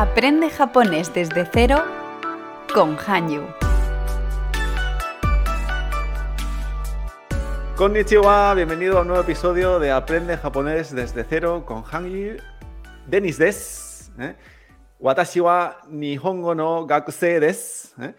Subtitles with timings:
[0.00, 1.82] Aprende japonés desde cero
[2.72, 3.42] con Hanyu.
[7.74, 12.36] Konnichiwa, bienvenido a un nuevo episodio de Aprende japonés desde cero con Hanyu.
[13.08, 14.12] Denis des.
[14.20, 14.36] ¿eh?
[15.00, 18.00] Watashi wa Nihongo no gakusei desu.
[18.00, 18.14] ¿eh?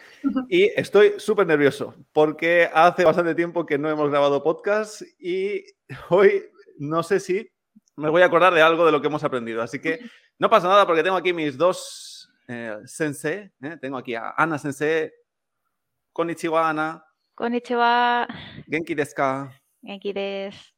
[0.49, 5.63] Y estoy súper nervioso porque hace bastante tiempo que no hemos grabado podcast y
[6.09, 6.43] hoy
[6.77, 7.49] no sé si
[7.99, 9.61] me voy a acordar de algo de lo que hemos aprendido.
[9.61, 9.99] Así que
[10.39, 13.51] no pasa nada porque tengo aquí mis dos eh, sensei.
[13.61, 15.11] Eh, tengo aquí a Ana sensei.
[16.13, 17.05] Konnichiwa, Ana.
[17.35, 18.27] Konnichiwa.
[18.67, 19.51] Genki desu ka.
[19.83, 20.73] Genki desu.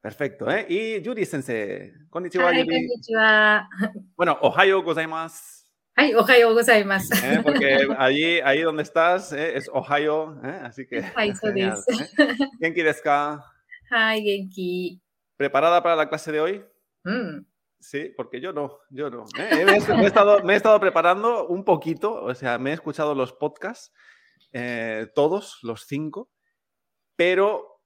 [0.00, 0.66] Perfecto, ¿eh?
[0.68, 1.92] Y Yuri sensei.
[2.10, 2.88] Konnichiwa, Hi, Yuri.
[2.88, 3.68] Konnichiwa.
[4.16, 5.62] Bueno, ohayo gozaimasu.
[5.94, 7.14] Ay, Ohio gozaimasu.
[7.22, 7.40] ¿Eh?
[7.42, 9.56] Porque allí, ahí donde estás ¿eh?
[9.56, 10.60] es Ohio, ¿eh?
[10.62, 11.02] así que.
[11.02, 11.72] Hi, so eh.
[12.60, 13.44] Genki desu ka.
[13.90, 15.01] Hi, Genki.
[15.42, 16.64] ¿Preparada para la clase de hoy?
[17.04, 17.46] うん。
[17.80, 19.24] Sí, porque yo no, yo no.
[19.36, 19.64] ¿eh?
[19.64, 22.74] Me, he, me he estado, me he estado preparando un poquito, o sea, me he
[22.74, 23.92] escuchado los podcasts,
[24.52, 26.30] eh, todos, los cinco,
[27.16, 27.80] pero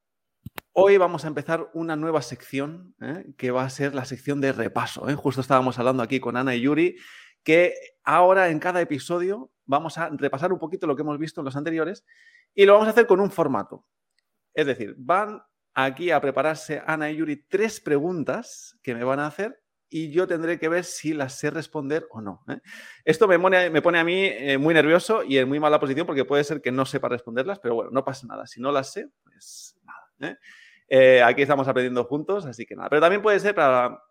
[0.74, 3.24] hoy vamos a empezar una nueva sección, ¿eh?
[3.38, 5.08] que va a ser la sección de repaso.
[5.08, 5.14] ¿eh?
[5.14, 6.98] Justo estábamos hablando aquí con Ana y Yuri,
[7.42, 7.72] que
[8.04, 11.56] ahora en cada episodio vamos a repasar un poquito lo que hemos visto en los
[11.56, 12.04] anteriores
[12.54, 13.86] y lo vamos a hacer con un formato.
[14.52, 15.40] Es decir, van
[15.76, 20.26] aquí a prepararse Ana y Yuri tres preguntas que me van a hacer y yo
[20.26, 22.42] tendré que ver si las sé responder o no.
[22.48, 22.58] ¿eh?
[23.04, 26.06] Esto me pone, me pone a mí eh, muy nervioso y en muy mala posición
[26.06, 28.46] porque puede ser que no sepa responderlas, pero bueno, no pasa nada.
[28.46, 30.38] Si no las sé, pues nada.
[30.88, 31.22] ¿eh?
[31.22, 32.88] Aquí estamos aprendiendo juntos, así que nada.
[32.88, 34.02] Pero también puede ser para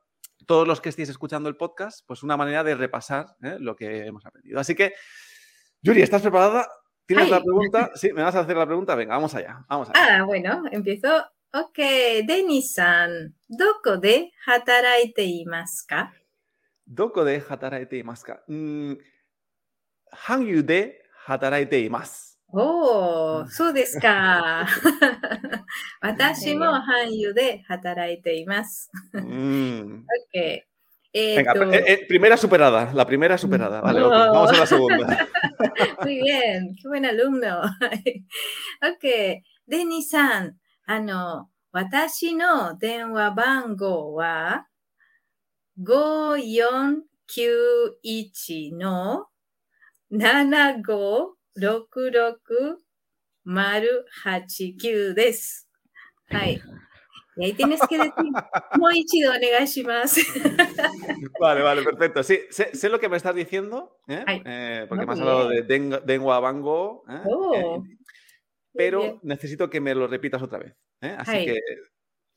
[0.45, 4.23] todos los que estéis escuchando el podcast, pues una manera de repasar lo que hemos
[4.23, 4.59] aprendido.
[4.59, 4.93] Así que,
[5.81, 6.69] Yuri, ¿estás preparada?
[7.07, 7.31] ¿Tienes Ay.
[7.31, 7.91] la pregunta?
[7.95, 8.93] Sí, ¿me vas a hacer la pregunta?
[8.93, 9.65] Venga, vamos allá.
[9.67, 10.19] Vamos allá.
[10.19, 11.25] Ah, bueno, empiezo.
[11.55, 12.25] OK。
[12.27, 16.11] デニさん、どこで働いていますか
[16.85, 18.99] どこで働いていますかうん、
[20.11, 22.37] 韓流で働いています。
[22.49, 24.67] おお、そうですか。
[26.01, 28.91] 私も韓流で働いています。
[29.13, 30.05] うん。
[30.35, 30.59] OK。
[31.13, 31.71] Eh, Venga, tú...
[31.71, 33.79] eh, eh, primera superada, la primera superada.
[33.79, 34.07] Vale, oh.
[34.07, 34.27] okay.
[34.27, 35.27] vamos a la segunda.
[36.03, 37.61] Muy bien, qué buen alumno.
[38.81, 44.66] ok, Denis-san, あの、私の電話番号は
[45.82, 49.26] 5491の
[53.46, 55.68] 7566-089です。
[56.30, 56.60] はい。
[57.36, 58.12] Y ahí tienes que decir,
[58.76, 60.20] もう一度お願いします。
[61.40, 62.22] Vale, vale, perfecto.
[62.22, 64.24] Sí, sé, sé lo que me estás diciendo, ¿eh?
[64.26, 65.90] Ay, Eh, porque muy me has hablado de bien.
[65.90, 67.22] Deng- Dengua Bango, ¿eh?
[67.26, 67.80] Oh, Eh,
[68.75, 70.73] pero necesito que me lo repitas otra vez.
[71.01, 71.15] ¿eh?
[71.17, 71.59] Así que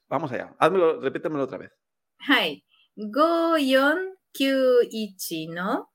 [0.09, 0.57] vamos allá.
[0.59, 1.71] Házmelo, repítemelo otra vez.
[2.19, 2.65] Hai.
[2.97, 5.89] Go491 no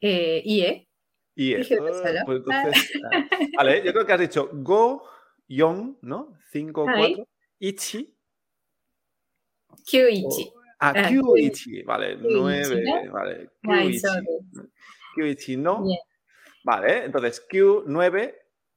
[0.00, 0.89] Eh, ¿Y eh?
[1.34, 3.26] Y eso, pues entonces, ah,
[3.56, 5.04] vale, yo creo que has dicho go,
[5.48, 6.36] yon, ¿no?
[6.52, 7.26] 5, 4,
[7.60, 8.14] ichi.
[9.86, 10.52] Kyu ichi.
[10.80, 14.06] Ah, kyu ichi, vale, 9, vale, kyu ichi.
[15.14, 15.84] Kyu ichi no.
[16.62, 18.34] Vale, entonces Q, 9,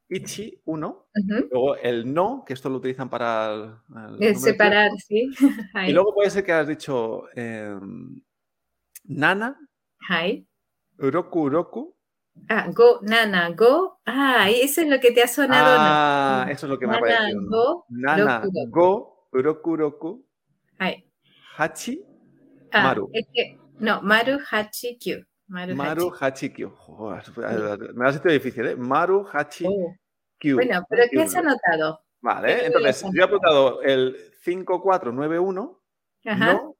[0.09, 0.87] Ichi, 1.
[0.87, 1.47] Uh -huh.
[1.51, 3.81] Luego el no, que esto lo utilizan para...
[3.95, 5.29] El, el el separar, sí.
[5.87, 7.75] Y luego puede ser que has dicho eh,
[9.05, 9.59] Nana,
[10.09, 10.45] Hi.
[10.99, 11.92] Uroku, Uroku,
[12.49, 13.99] Ah, go, nana, go.
[14.05, 15.75] Ah, eso es lo que te ha sonado.
[15.77, 16.51] Ah, no.
[16.51, 17.41] eso es lo que me ha Nana, parecido.
[17.49, 18.71] go, Nana, roku, roku.
[18.71, 20.25] go, uroku,
[20.77, 21.05] はい。
[21.57, 22.03] hachi,
[22.71, 23.09] Ah, Maru.
[23.13, 25.23] es que, no, Maru Hachi Q.
[25.47, 26.17] Maru, maru, Hachi.
[26.19, 26.69] hachi, kyu.
[26.69, 27.23] Joder,
[27.93, 28.75] me has hecho difícil, ¿eh?
[28.75, 29.95] Maru, hachi, Oh,
[30.39, 30.55] kyu.
[30.55, 31.21] Bueno, pero ¿qué Kyu.
[31.21, 31.99] has anotado?
[32.21, 35.81] Vale, ¿Qué entonces yo he apuntado el 5491,
[36.25, 36.53] Ajá.
[36.53, 36.75] no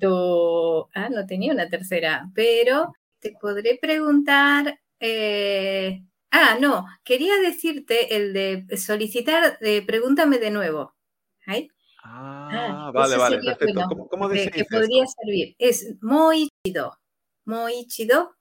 [0.00, 0.80] Tu...
[0.94, 6.02] Ah, no tenía una tercera, pero te podré preguntar, eh,
[6.34, 10.94] Ah, no, quería decirte el de solicitar, de pregúntame de nuevo.
[11.46, 11.68] ¿Ay?
[12.02, 12.48] Ah,
[12.88, 13.72] Ah, vale, vale, perfecto.
[13.74, 15.14] bueno, ¿Cómo, cómo se que podría esto?
[15.22, 15.54] servir.
[15.58, 16.98] Es moichido.
[17.44, 18.34] Moichido.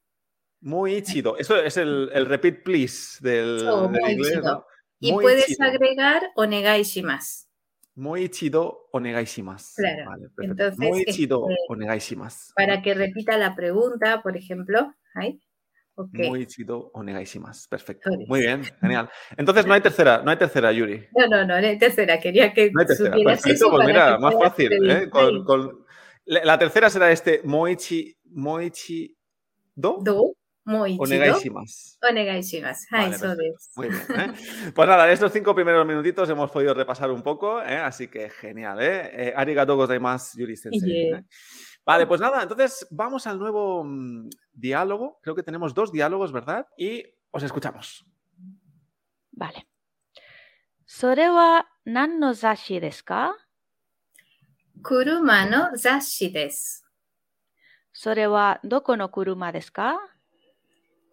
[0.61, 1.37] Muy chido.
[1.37, 4.43] Eso es el, el repeat please del, So, del muy inglés, chido.
[4.53, 4.65] ¿no?
[4.99, 5.63] Y Muy puedes chido.
[5.65, 7.47] agregar onegai shimasu.
[7.95, 9.73] Muy chido onegaishimasu.
[9.75, 10.05] Claro.
[10.09, 10.27] Vale.
[10.39, 12.53] Entonces, Muy chido este, onegaishimasu.
[12.55, 14.93] Para que repita la pregunta, por ejemplo.
[15.15, 15.41] ¿Ay?
[15.95, 16.09] Ok.
[16.13, 17.67] Muy chido onegaishimasu.
[17.69, 18.09] Perfecto.
[18.27, 18.63] Muy bien.
[18.81, 19.09] genial.
[19.37, 21.07] Entonces no hay tercera, no hay tercera, Yuri.
[21.15, 22.19] No, no, no, la tercera.
[22.19, 23.15] Quería que No hay tercera.
[23.23, 24.71] Perfecto, pues mira, más fácil.
[24.89, 25.09] ¿eh?
[25.09, 25.85] Con- Ay, con-
[26.25, 29.15] La tercera será este Moichi, Moichi
[29.75, 30.35] Do do,
[32.91, 33.35] Vale, perfecto.
[33.35, 33.69] desu.
[33.75, 34.01] Muy bien.
[34.19, 34.33] ¿eh?
[34.75, 37.77] Pues nada, estos cinco primeros minutitos hemos podido repasar un poco, ¿eh?
[37.77, 38.79] así que genial.
[38.81, 39.09] ¿eh?
[39.29, 41.07] Eh, arigato gozaimasu, Yuri Sensei.
[41.09, 41.23] Yeah.
[41.80, 41.80] ¿eh?
[41.84, 45.18] Vale, pues nada, entonces vamos al nuevo mm, diálogo.
[45.22, 46.66] Creo que tenemos dos diálogos, ¿verdad?
[46.76, 48.04] Y os escuchamos.
[49.32, 49.66] vale。
[50.86, 53.36] それは何の雑誌ですか
[54.82, 56.84] Kuruma no zashi desu.
[57.92, 59.98] それはどこの車ですか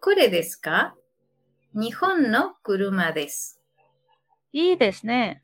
[0.00, 0.94] Kore desu ka?
[1.74, 3.58] Nihon no kuruma desu.
[4.52, 5.42] いいですね。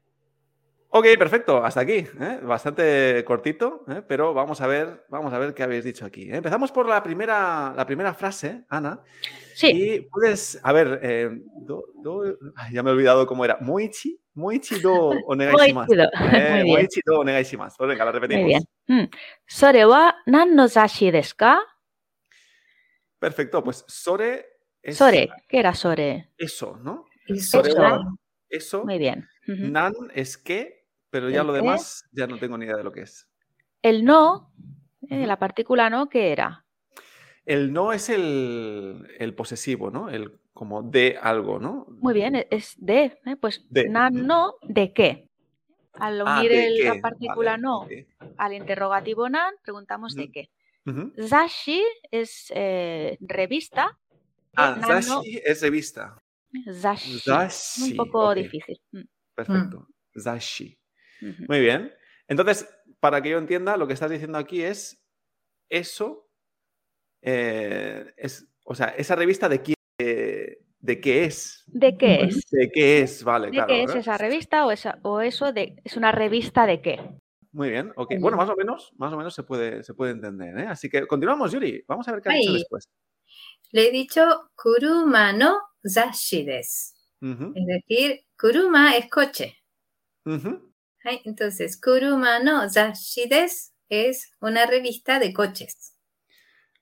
[0.98, 2.08] Ok, perfecto, hasta aquí.
[2.22, 2.40] ¿eh?
[2.42, 4.02] Bastante cortito, ¿eh?
[4.08, 6.32] pero vamos a ver, vamos a ver qué habéis dicho aquí.
[6.32, 6.38] ¿eh?
[6.38, 9.04] Empezamos por la primera, la primera frase, Ana.
[9.56, 9.72] Sí.
[9.74, 11.02] Y puedes, a ver,
[12.72, 13.58] ya me he olvidado cómo era.
[13.60, 15.96] Moichi, moichi do onegaishimasu.
[16.66, 17.76] moichi do onegaishimasu.
[17.76, 18.44] Pues venga, la repetimos.
[18.44, 18.64] Muy bien.
[18.88, 19.10] Mm.
[19.46, 21.60] Sore wa nan no zashi desu ka?
[23.20, 24.46] Perfecto, pues sore
[24.82, 26.32] es, Sore, ¿qué era sore?
[26.38, 27.04] Eso, ¿no?
[27.28, 27.62] Eso.
[27.78, 28.00] Wa,
[28.48, 28.86] eso.
[28.86, 29.28] Muy bien.
[29.46, 30.85] Nan es que
[31.16, 31.62] pero ya ¿El lo qué?
[31.62, 33.30] demás ya no tengo ni idea de lo que es.
[33.82, 34.52] El no,
[35.10, 36.66] eh, la partícula no, ¿qué era?
[37.46, 40.10] El no es el, el posesivo, ¿no?
[40.10, 41.86] El como de algo, ¿no?
[42.02, 43.18] Muy bien, e- es de.
[43.26, 43.38] ¿eh?
[43.40, 43.88] Pues De.
[43.88, 45.30] nan no, ¿de qué?
[45.94, 46.84] Al Ah, unir ¿de el- qué?
[46.96, 47.88] la partícula Vale, no
[48.38, 50.50] al interrogativo nan, preguntamos de qué.
[50.86, 51.14] Ujú.
[51.18, 51.82] Zashi
[52.12, 53.98] es eh, revista.
[54.58, 56.18] Ah, nan no, Zashi es revista.
[56.74, 57.20] zashi.
[57.20, 57.92] Zashi.
[57.92, 58.82] Un poco difícil.
[58.92, 59.04] Mm,
[59.34, 59.88] Perfecto.
[61.48, 61.94] Muy bien.
[62.28, 62.68] Entonces,
[63.00, 65.04] para que yo entienda, lo que estás diciendo aquí es
[65.70, 66.30] eso,
[67.22, 71.64] eh, es, o sea, esa revista de quién, eh, de qué es.
[71.68, 72.50] ¿De qué es?
[72.52, 73.68] De qué es, vale, ¿De claro.
[73.68, 77.00] qué es esa revista o, esa, o eso de, es una revista de qué?
[77.52, 78.12] Muy bien, ok.
[78.12, 78.48] Muy Bueno, bien.
[78.48, 80.68] más o menos, más o menos se puede, se puede entender, ¿eh?
[80.68, 81.84] Así que continuamos, Yuri.
[81.88, 82.90] Vamos a ver qué ha dicho después.
[83.72, 86.94] Le he dicho kuruma no zashi desu.
[87.22, 89.58] Ujú, Es decir, kuruma es coche.
[91.06, 95.92] Ay, Entonces, kuruma no zashi desu es una revista de coches.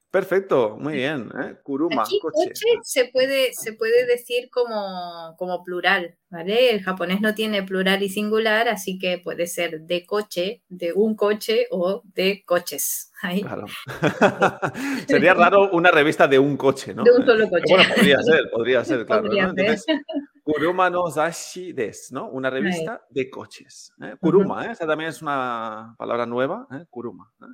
[0.09, 1.29] Perfecto, muy bien.
[1.43, 1.55] ¿eh?
[1.63, 2.49] Kuruma, Aquí coche.
[2.49, 6.69] coche se puede, se puede decir como, como plural, ¿vale?
[6.69, 11.15] El japonés no tiene plural y singular, así que puede ser de coche, de un
[11.15, 13.11] coche o de coches.
[13.23, 13.65] Ahí, Claro.
[15.07, 17.03] Sería raro una revista de un coche, ¿no?
[17.03, 17.73] de un solo coche.
[17.73, 19.23] Bueno, podría ser, podría ser, claro.
[19.23, 19.53] Podría ¿no?
[19.55, 19.79] ser.
[20.43, 22.27] Kuruma no Zashi des, ¿no?
[22.29, 23.93] Una revista de coches.
[24.01, 24.15] ¿eh?
[24.19, 24.71] Kuruma, ¿eh?
[24.71, 26.85] Esa también es una palabra nueva, ¿eh?
[26.89, 27.31] Kuruma.
[27.41, 27.45] ¿eh?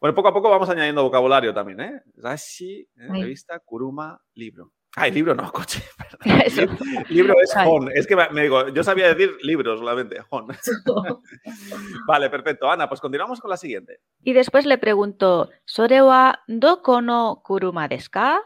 [0.00, 2.02] Bueno, poco a poco vamos añadiendo vocabulario también, ¿eh?
[2.20, 2.88] Zashi, ¿eh?
[3.10, 4.72] Revista, Kuruma, libro.
[4.96, 5.82] Ay, libro no, coche.
[5.96, 6.40] perdón.
[6.44, 6.62] Eso.
[6.62, 7.90] Lib- libro es hon.
[7.94, 10.48] Es que me digo, yo sabía decir libro solamente, hon.
[12.06, 12.70] Vale, perfecto.
[12.70, 14.00] Ana, pues continuamos con la siguiente.
[14.22, 18.40] Y después le pregunto, ¿Sore wa doko no kuruma desu ka?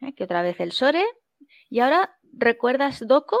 [0.00, 1.04] Eh, Que otra vez el sore.
[1.70, 3.38] Y ahora, ¿recuerdas doko?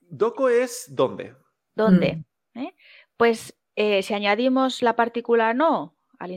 [0.00, 1.34] Doko es dónde.
[1.74, 2.24] ¿Dónde?
[2.54, 2.74] ¿Eh?
[3.16, 6.30] Pues eh, si añadimos la partícula no al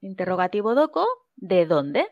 [0.00, 2.06] interrogativo doko, ¿de dónde?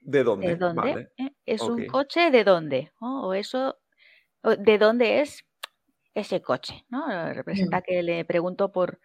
[0.00, 0.46] ¿De dónde?
[0.48, 0.80] ¿De dónde?
[0.80, 1.12] Vale.
[1.16, 1.30] ¿Eh?
[1.46, 2.92] ¿Es un coche de dónde?
[3.00, 3.26] ¿no?
[3.28, 3.78] O eso,
[4.42, 5.44] ¿de dónde es
[6.14, 6.84] ese coche?
[6.88, 7.32] ¿no?
[7.32, 9.00] Representa que le pregunto por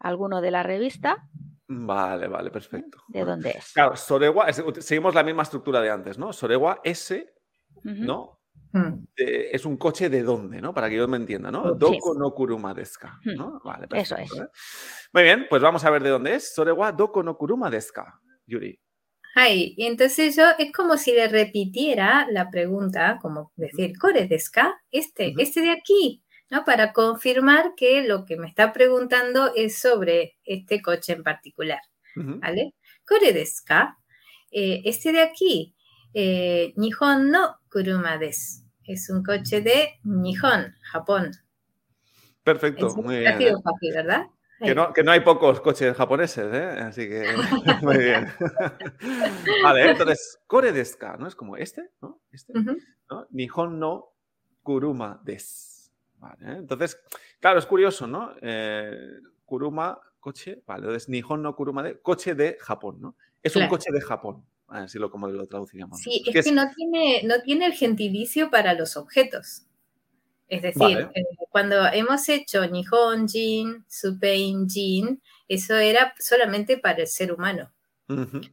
[0.00, 1.28] alguno de la revista,
[1.66, 2.98] Vale, vale, perfecto.
[3.08, 3.72] ¿de dónde es?
[3.72, 6.30] Claro, Sorewa, es- seguimos la misma estructura de antes, ¿no?
[6.32, 7.32] Sorewa S.
[7.82, 8.38] ¿no?
[8.74, 9.06] Mm.
[9.16, 10.74] Eh, es un coche de dónde, ¿no?
[10.74, 11.74] Para que yo me entienda, ¿no?
[11.74, 11.78] Sí.
[11.78, 13.60] Doko no kuruma desu ka, Hmm, ¿no?
[13.64, 14.40] Vale, eso perfecto, es.
[14.42, 14.48] ¿eh?
[15.12, 16.52] Muy bien, pues vamos a ver de dónde es.
[16.54, 18.80] Sorewa doko no kuruma desu ka, Yuri.
[19.36, 24.50] Ay, y entonces yo es como si le repitiera la pregunta, como decir, ¿Kore desu
[24.52, 24.74] ka?
[24.90, 26.64] Este, este de aquí, ¿no?
[26.64, 31.80] Para confirmar que lo que me está preguntando es sobre este coche en particular,
[32.16, 32.40] Ujú.
[32.40, 32.74] ¿vale?
[33.06, 33.96] ¿Kore desu ka?
[34.50, 35.76] Eh, este de aquí,
[36.12, 38.63] eh, Nihon no kuruma desu.
[38.86, 41.32] Es un coche de Nihon, Japón.
[42.42, 43.38] Perfecto, muy bien.
[43.38, 43.62] sido ¿eh?
[43.62, 44.26] fácil, ¿verdad?
[44.60, 46.80] Que no, que no hay pocos coches japoneses, ¿eh?
[46.80, 47.24] Así que
[47.82, 48.28] muy bien.
[49.62, 51.26] vale, entonces, kore desu ka, ¿no?
[51.26, 52.20] Es como este, ¿no?
[52.30, 52.52] Este.
[52.54, 53.26] ¿no?
[53.30, 54.12] Nihon no
[54.62, 55.92] kuruma des.
[56.18, 56.56] Vale, ¿eh?
[56.58, 56.98] entonces,
[57.40, 58.32] claro, es curioso, ¿no?
[58.40, 63.16] Eh, kuruma, coche, vale, entonces Nihon no kuruma de, coche de Japón, ¿no?
[63.42, 66.00] Es un coche de Japón, así lo como lo traduciríamos.
[66.00, 69.62] Sí, es que no tiene, no tiene el gentilicio para los objetos.
[70.48, 71.10] Es decir, Vale.
[71.14, 77.70] eh, cuando hemos hecho Nihon Jin, Supein Jin, eso era solamente para el ser humano.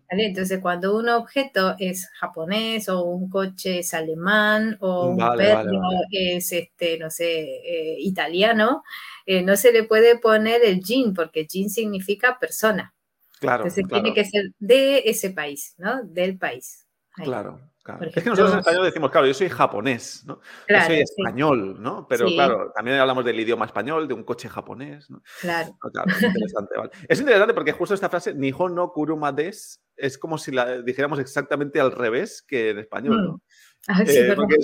[0.10, 6.08] Entonces, cuando un objeto es japonés o un coche es alemán o un perro vale.
[6.10, 8.82] es, este, no sé, eh, italiano,
[9.26, 12.94] eh, no se le puede poner el jin porque jin significa persona.
[13.42, 16.04] Claro, Entonces, claro, tiene que ser de ese país, ¿no?
[16.04, 16.88] Del país.
[17.18, 17.26] Ahí.
[17.26, 18.06] claro, claro.
[18.06, 20.40] Es que nosotros en español decimos, claro, yo soy japonés, ¿no?
[20.68, 22.08] Claro, yo soy sí, español, ¿no?
[22.08, 22.36] Pero Sí.
[22.36, 25.22] claro, también hablamos del idioma español, de un coche japonés, ¿no?
[25.42, 25.76] claro.
[25.84, 26.92] Ah, Claro, es interesante, vale.
[27.10, 31.20] Es interesante porque justo esta frase, Nihon no kuruma des, es como si la dijéramos
[31.20, 33.42] exactamente al revés que en español, ¿no?
[33.88, 34.56] Ah, sí, Eh, porque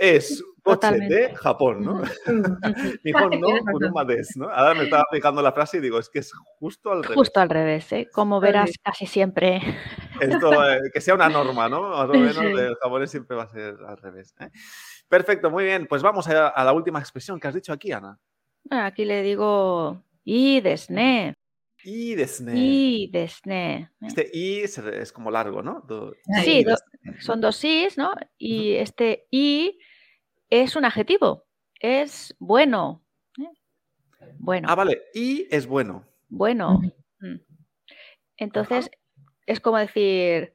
[0.00, 0.42] es
[0.74, 1.34] coche de.
[1.34, 2.02] Japón, ¿no?
[3.04, 3.40] Nihon
[3.94, 4.48] no des, ¿no?
[4.50, 7.16] Ahora me estaba fijando la frase y digo, es que es justo al revés.
[7.16, 8.08] Justo al revés, ¿eh?
[8.12, 9.60] Como verás casi siempre.
[10.20, 11.90] Esto, eh, que sea una norma, ¿no?
[11.90, 14.34] Más o menos, el japonés siempre va a ser al revés.
[14.40, 14.48] ¿eh?
[15.08, 15.86] Perfecto, muy bien.
[15.86, 18.18] Pues vamos a, a la última expresión que has dicho aquí, Ana.
[18.64, 21.34] Bueno, aquí le digo y desne,
[21.84, 22.52] Y desne.
[22.56, 23.90] y desne.
[24.00, 25.84] Este i es, como largo, ¿no?
[25.86, 26.12] Do-.
[26.42, 26.74] Sí, i do-
[27.20, 28.10] son dos is, ¿no?
[28.36, 29.78] Y este y
[30.50, 31.44] es un adjetivo,
[31.80, 33.02] es bueno.
[33.38, 33.48] ¿eh?
[34.38, 35.02] Bueno, Ah, vale.
[35.14, 36.04] Y es bueno.
[36.28, 36.80] bueno.
[37.20, 37.36] Mm.
[38.38, 38.90] Entonces,
[39.46, 40.52] es como decir,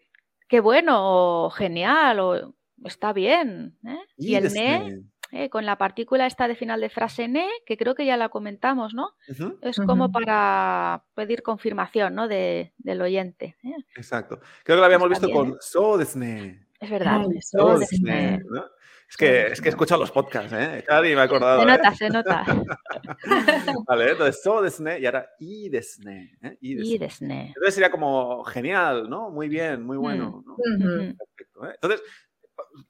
[0.47, 2.55] qué bueno, o genial, o
[2.85, 3.77] está bien.
[3.85, 3.97] ¿eh?
[4.17, 7.95] Y el ne, eh, con la partícula esta de final de frase ne, que creo
[7.95, 9.15] que ya la comentamos, ¿no?
[9.61, 12.27] Es como para pedir confirmación, ¿no?
[12.27, 13.55] De, del oyente.
[13.63, 13.75] ¿eh?
[13.95, 14.39] Exacto.
[14.63, 16.67] Creo que lo habíamos Está visto bien, con so desne.
[16.79, 17.21] Es verdad.
[17.29, 18.11] Ay, so So desne.
[18.13, 18.65] desne, ¿no?
[19.11, 20.85] Es que, es que he escuchado los podcasts, ¿eh?
[20.87, 21.59] Y me he acordado.
[21.61, 21.71] Se ¿eh?
[21.77, 22.45] nota, se nota.
[23.87, 26.37] Vale, entonces so desne y ahora i desne.
[26.41, 26.57] ¿eh?
[26.61, 26.97] I Y desne.
[26.99, 27.47] desne.
[27.47, 29.29] Entonces sería como genial, ¿no?
[29.29, 30.41] Muy bien, muy bueno.
[30.45, 30.53] ¿no?
[30.53, 30.75] Ujú.
[30.75, 31.17] Ujú.
[31.17, 31.65] Perfecto.
[31.67, 31.71] ¿eh?
[31.73, 32.01] Entonces,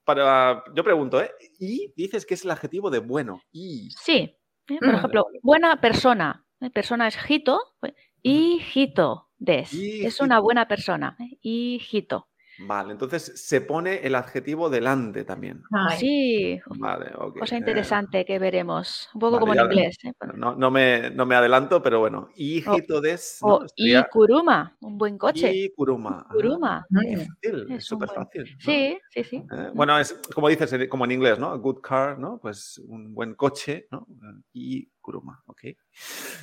[0.03, 1.31] para, yo pregunto, ¿eh?
[1.59, 3.41] Y dices que es el adjetivo de bueno.
[3.51, 3.89] Y.
[3.99, 4.37] Sí.
[4.69, 4.77] ¿eh?
[4.79, 4.95] Por Mm.
[4.97, 6.45] ejemplo, buena persona.
[6.61, 6.69] ¿eh?
[6.69, 7.59] Persona es hito.
[7.79, 9.69] pues, Hijito des.
[9.69, 10.23] Es Hijito.
[10.23, 11.17] una buena persona.
[11.19, 11.39] ¿eh?
[11.41, 12.27] Hijito.
[12.67, 15.63] Vale, entonces se pone el adjetivo delante también.
[15.71, 16.59] Ay, Sí.
[16.77, 17.39] Vale, ok.
[17.39, 19.09] Cosa eh, interesante que veremos.
[19.13, 19.97] Un poco vale, como en inglés.
[20.03, 20.13] ¿eh?
[20.35, 22.29] No, no me, no me adelanto, pero bueno.
[22.35, 23.39] Hijito des.
[23.41, 23.47] ¿no?
[23.55, 24.75] O Sería Ikuruma.
[24.81, 25.51] Un buen coche.
[25.53, 26.25] y kuruma.
[26.27, 26.87] Ah, Kuruma.
[26.89, 27.19] qué Mm.
[27.19, 28.43] fácil, es Es súper buen- fácil.
[28.43, 28.59] ¿no?
[28.59, 29.35] Sí, sí, sí.
[29.37, 31.47] Eh, Bueno, es como dices, como en inglés, ¿no?
[31.51, 32.39] A good car, ¿no?
[32.39, 34.07] Pues un buen coche, ¿no?
[34.53, 35.61] Y kuruma, ¿ok?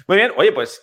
[0.09, 0.83] Muy bien, oye, pues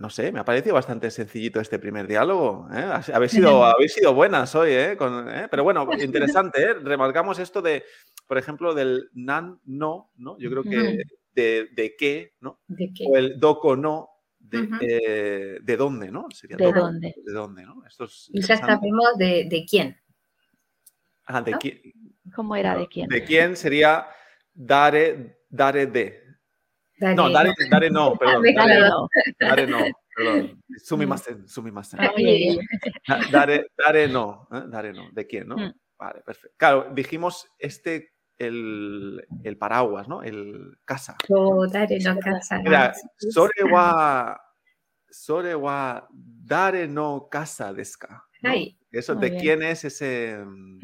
[0.00, 2.66] no sé, me ha parecido bastante sencillito este primer diálogo.
[2.72, 2.78] ¿eh?
[2.78, 4.96] Ha- Habéis, sido, habéis sido buenas hoy, ¿eh?
[4.96, 5.46] Con- ¿eh?
[5.50, 6.74] Pero bueno, interesante, ¿eh?
[6.74, 7.84] Remarcamos esto de,
[8.26, 10.38] por ejemplo, del nan, no, ¿no?
[10.38, 11.02] Yo creo que
[11.34, 12.60] de, de qué, ¿no?
[12.66, 13.04] ¿De qué?
[13.08, 16.26] O el doko, no, de, eh, de dónde, ¿no?
[16.32, 17.14] Sería ¿De dónde?
[17.24, 17.84] ¿De dónde, no?
[17.86, 19.96] Esto es Y ya sabemos de, de quién.
[21.26, 21.58] Ah, de ¿no?
[21.58, 21.80] quién.
[22.34, 23.06] ¿Cómo era de quién?
[23.08, 24.06] ¿De quién sería
[24.54, 26.24] dare, dare de?
[27.00, 27.14] Dale.
[27.16, 28.42] No, dare, dare no, perdón.
[28.42, 29.08] Dale, Dare, Dale, no.
[29.40, 29.78] dare no,
[30.14, 30.62] perdón.
[30.84, 32.00] Sumimasen, sumimasen.
[32.00, 34.62] Ah, Dare, dare no, ¿eh?
[34.68, 35.10] dare no.
[35.10, 35.56] ¿De quién, no?
[35.56, 35.72] Mm.
[35.98, 36.56] Vale, perfecto.
[36.58, 40.22] Claro, dijimos este, el, el paraguas, ¿no?
[40.22, 41.16] El casa.
[41.28, 42.60] yo daré no casa.
[42.64, 44.38] Era, sore wa,
[45.10, 48.24] sore wa dare no casa desu ka?
[48.42, 48.50] ¿no?
[48.90, 49.42] Eso, Muy ¿de bien.
[49.42, 50.78] quién es ese, mm,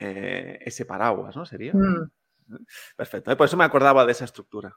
[0.00, 1.44] eh, ese paraguas, no?
[1.44, 1.72] Sería.
[1.74, 2.10] Mm.
[2.95, 3.35] Perfecto, ¿eh?
[3.35, 4.75] por eso me acordaba de esa estructura.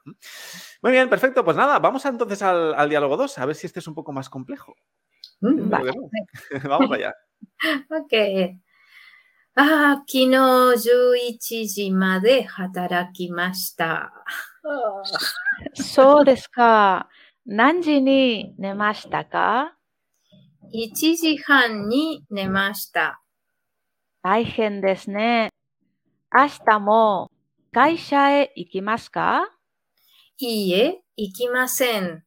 [0.81, 1.43] Muy bien, perfecto.
[1.43, 4.11] Pues nada, vamos entonces al, al diálogo 2, a ver si este es un poco
[4.11, 4.75] más complejo.
[5.41, 5.93] Mm, Creo
[6.49, 6.69] que no.
[6.69, 7.13] vamos allá.
[7.89, 8.57] Ok.
[9.59, 14.13] Ah, 昨日11時まで働きました。
[15.73, 17.09] そうですか。
[17.45, 19.73] 何時に寝ましたか
[20.73, 23.21] 1時半に寝ました。
[24.21, 25.49] 大変ですね。
[26.31, 27.31] 明日も
[27.72, 29.48] ¿Kaisha e ikimasu ka?
[30.36, 32.20] Iie, ikimasen.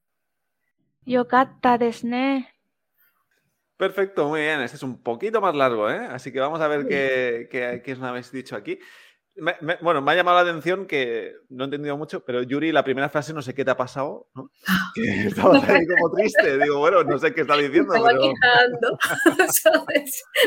[1.06, 2.50] Yokatta desu ne.
[3.78, 4.62] Perfecto, muy bien.
[4.62, 6.08] Este es un poquito más largo, ¿eh?
[6.10, 8.80] Así que vamos a ver qué, qué, qué, nos habéis dicho aquí.
[9.38, 12.72] Me- me- bueno, me ha llamado la atención que no he entendido mucho, pero Yuri,
[12.72, 14.50] la primera frase no sé qué te ha pasado, ¿no?
[14.96, 16.58] Que estabas ahí como triste.
[16.58, 18.22] Digo, bueno, no sé qué está diciendo, Estaba pero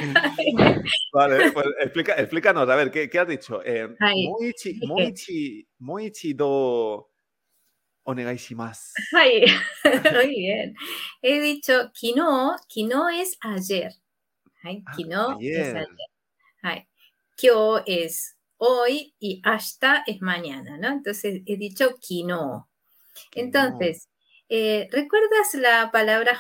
[1.12, 3.61] vale, pues explica, explícanos, a ver, ¿qué, qué has dicho?
[3.64, 3.88] Eh,
[4.26, 7.11] Moichi, Moichi, Moichi do
[8.04, 8.92] onegaishimasu.
[9.16, 9.45] Ay,
[10.14, 10.75] muy bien.
[11.23, 13.92] He dicho kino, kino es ayer.
[14.62, 15.76] Ay, Ah, kino es ayer.
[15.76, 15.88] ayer.
[16.62, 16.88] Ay,
[17.37, 20.88] kyo es hoy y hasta es mañana, ¿no?
[20.88, 22.68] Entonces he dicho kino.
[23.34, 24.08] Entonces,
[24.48, 26.38] eh, ¿recuerdas la palabra?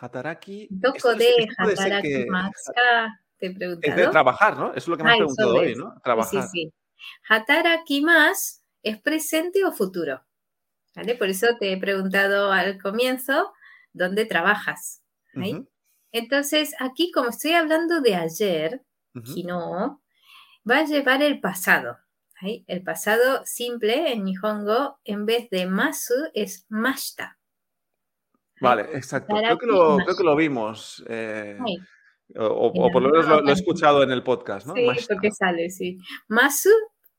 [0.00, 0.66] Hataraki.
[0.70, 1.26] Doko esto es- de
[2.02, 2.26] que-?
[3.38, 3.50] Te he
[3.90, 4.68] Es de trabajar, ¿no?
[4.70, 5.74] Eso es lo que me has Ah, preguntado hoy.
[5.76, 5.92] ¿no?
[5.94, 6.42] Sí, Trabajar.
[6.42, 6.72] Sí, sí.
[7.28, 10.24] Hatarakimasu es presente o futuro.
[10.96, 11.14] ¿Vale?
[11.16, 13.52] Por eso te he preguntado al comienzo
[13.92, 15.02] dónde trabajas.
[16.12, 18.82] Entonces, aquí, como estoy hablando de ayer,
[19.17, 19.33] ujú.
[19.33, 20.01] Kino,
[20.69, 21.97] va a llevar el pasado.
[22.39, 22.63] ¿ahí?
[22.67, 27.37] El pasado simple en Nihongo, en vez de masu, es mashita.
[28.61, 29.35] Vale, exacto.
[29.35, 31.03] Creo que lo, creo que lo vimos.
[31.07, 31.77] eh, Ahí.
[32.37, 34.67] o, o- En o por lo menos lo, lo he alguna escuchado en el podcast,
[34.67, 34.73] ¿no?
[34.73, 35.15] Sí, Mashita.
[35.15, 35.97] porque sale, sí.
[36.29, 36.69] Masu,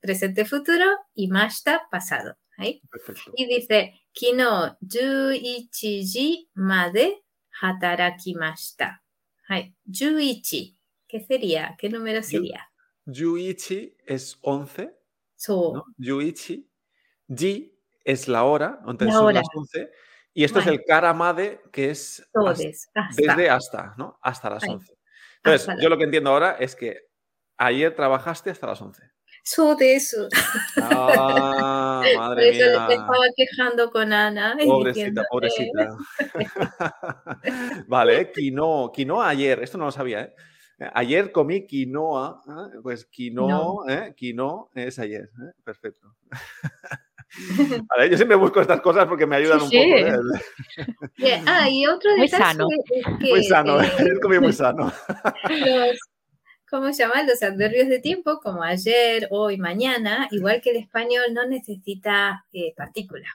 [0.00, 0.84] presente futuro,
[1.14, 2.36] y mashita, pasado.
[2.56, 2.80] ¿ahí?
[2.90, 3.32] Perfecto.
[3.36, 9.02] Y dice, Kino 11時まで働きました。
[9.46, 9.74] はい。
[9.90, 10.74] 11.
[11.09, 11.75] ¿Qué sería?
[11.79, 12.69] ¿Qué número sería?
[13.03, 14.95] Yu, yuichi es 11.
[15.35, 15.73] So.
[15.73, 15.85] ¿no?
[15.97, 16.69] Yuichi.
[17.27, 17.75] Ji
[18.05, 19.91] es la hora, entonces la son las 11.
[20.35, 20.71] Y esto vale.
[20.71, 22.69] es el karamade, que es hasta,
[23.01, 23.09] hasta.
[23.17, 24.19] desde hasta, ¿no?
[24.21, 24.69] Hasta las Ay.
[24.69, 24.97] 11.
[25.37, 27.07] Entonces, hasta yo lo que entiendo ahora es que
[27.57, 29.01] ayer trabajaste hasta las 11.
[29.43, 30.27] So de eso.
[30.77, 32.87] Ah, madre Por eso mía.
[32.87, 34.55] Me estaba quejando con Ana.
[34.63, 35.97] Pobrecita, pobrecita.
[37.87, 40.35] vale, eh, quinoa, quinoa ayer, esto no lo sabía, ¿eh?
[40.93, 42.79] Ayer comí quinoa, ¿eh?
[42.81, 44.13] pues quinoa, ¿eh?
[44.15, 45.51] quinoa es ayer, ¿eh?
[45.63, 46.15] perfecto.
[47.89, 50.03] Vale, yo siempre busco estas cosas porque me ayudan Sí, un sí.
[50.03, 50.35] poco.
[51.17, 51.43] ¿eh?
[51.45, 52.67] Ah, y otro Muy detalle sano.
[52.71, 54.91] es que Muy sano, eh, ayer comí muy sano.
[55.49, 55.99] los,
[56.69, 57.23] ¿cómo se llama?
[57.23, 62.73] Los adverbios de tiempo, como ayer, hoy, mañana, igual que el español, no necesita eh,
[62.75, 63.27] partícula.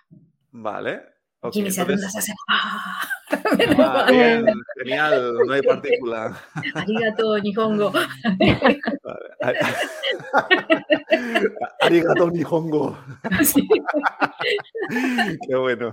[0.50, 1.13] Vale.
[1.52, 3.08] Y mis entonces- alumnos hacen ¡Ah!
[3.78, 4.46] Ah, bien,
[4.78, 6.36] genial, no hay partícula.
[6.74, 7.92] Arigato, Nihongo.
[11.80, 12.98] Arigato Nihongo.
[13.42, 13.66] Sí.
[15.48, 15.92] Qué bueno.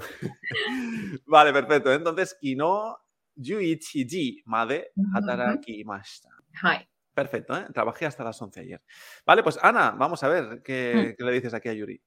[1.25, 1.91] Vale, perfecto.
[1.91, 2.97] Entonces, kino
[3.35, 6.29] yuichi ji made hataraki mashita.
[6.61, 6.87] Hai.
[7.13, 7.65] Perfecto, ¿eh?
[7.73, 8.81] Trabajé hasta las 11 ayer.
[9.25, 12.01] Vale, pues Ana, vamos a ver qué, qué le dices aquí a Yuri.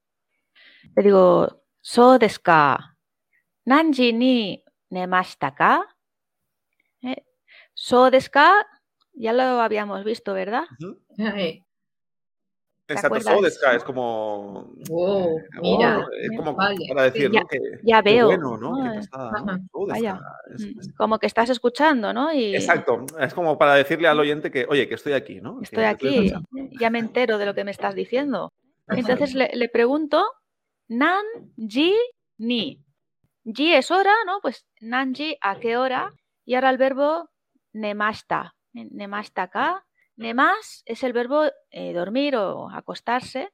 [0.95, 2.94] Te digo, so desu ka?
[3.67, 4.61] Nanji ni
[4.93, 5.81] nemashita ka?
[7.03, 7.21] Eh,
[7.75, 8.53] So desu ka?
[9.17, 10.65] Ya lo habíamos visto, ¿verdad?
[12.87, 14.69] Exacto, so desu ka es como.
[14.89, 16.05] Wow, eh, mira.
[16.05, 17.47] oh, es como Vale, para decir, ya- ¿no?
[17.47, 18.77] Que, ya qué veo, bueno, ¿no?
[18.77, 18.95] Qué ¿no?
[19.01, 19.39] pasada, ¿no?
[19.39, 20.13] Ajá, So desu vaya.
[20.19, 22.33] ka, es- Mm, es- Como que estás escuchando, ¿no?
[22.35, 25.63] Y Exacto, es como para decirle al oyente que, oye, que estoy aquí, ¿no?
[25.63, 26.31] Estoy aquí,
[26.79, 28.53] ya me entero de lo que me estás diciendo.
[28.89, 30.23] Entonces le, le pregunto,
[30.89, 31.25] nan,
[31.57, 31.95] ji,
[32.39, 32.85] ni.
[33.45, 34.41] Ji es hora, ¿no?
[34.41, 36.11] Pues nanji, ¿a qué hora?
[36.45, 37.31] Y ahora el verbo
[37.73, 38.55] nemashita.
[38.73, 39.85] Ne- Nemashita ka.
[40.17, 43.53] Nemas es el verbo eh, dormir o acostarse.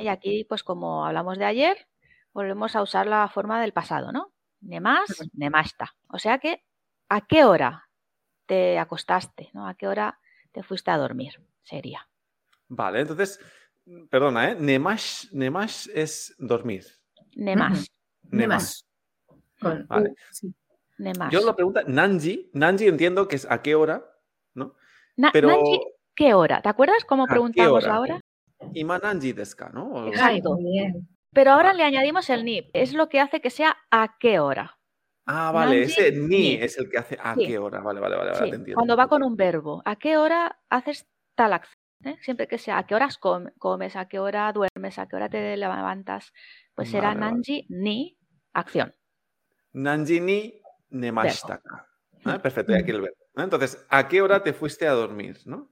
[0.00, 1.86] Y aquí, pues como hablamos de ayer,
[2.32, 4.32] volvemos a usar la forma del pasado, ¿no?
[4.60, 5.94] Nemas, nemashita.
[6.08, 6.64] O sea que,
[7.08, 7.88] ¿a qué hora
[8.46, 9.50] te acostaste?
[9.52, 9.66] ¿no?
[9.68, 10.18] ¿A qué hora
[10.52, 11.34] te fuiste a dormir?
[11.62, 12.08] Sería.
[12.68, 13.40] Vale, entonces,
[14.10, 14.54] perdona, ¿eh?
[14.58, 16.84] Nemash, nemash es dormir.
[17.36, 17.86] Nemas.
[18.22, 18.86] Nemas.
[19.60, 20.10] Con Vale.
[20.10, 20.54] U, sí.
[20.98, 21.32] Nemas.
[21.32, 24.04] Yo lo pregunto, Nanji, Nanji entiendo que es a qué hora,
[24.54, 24.74] ¿no?
[25.16, 25.80] Na- Pero, Nanji,
[26.14, 26.60] ¿qué hora?
[26.60, 27.94] ¿Te acuerdas cómo ¿A qué preguntamos hora?
[27.94, 28.20] ahora?
[28.74, 30.08] Ima Nanji desu ka, ¿no?
[30.08, 30.56] Exacto.
[30.58, 31.08] bien.
[31.32, 32.68] Pero ahora le añadimos el ni.
[32.74, 34.76] Es lo que hace que sea a qué hora.
[35.26, 36.52] Ah, vale, Nanji, ese ni ni.
[36.54, 37.46] es el que hace a Sí.
[37.46, 37.80] qué hora.
[37.80, 38.74] Vale, vale, vale, Sí, te entiendo.
[38.74, 39.80] cuando va con un verbo.
[39.84, 41.74] ¿A qué hora haces tal acción?
[42.04, 42.16] ¿eh?
[42.20, 45.28] Siempre que sea a qué horas com- comes, a qué hora duermes, a qué hora
[45.28, 46.32] te levantas,
[46.74, 47.32] pues será Vale, vale.
[47.32, 48.18] nanji ni
[48.52, 48.94] acción.
[49.72, 51.86] Nanjini nemashitaka.
[52.26, 52.38] ¿Eh?
[52.38, 53.16] Perfecto, aquí el verbo.
[53.36, 55.38] Entonces, ¿a qué hora te fuiste a dormir?
[55.44, 55.70] ¿no?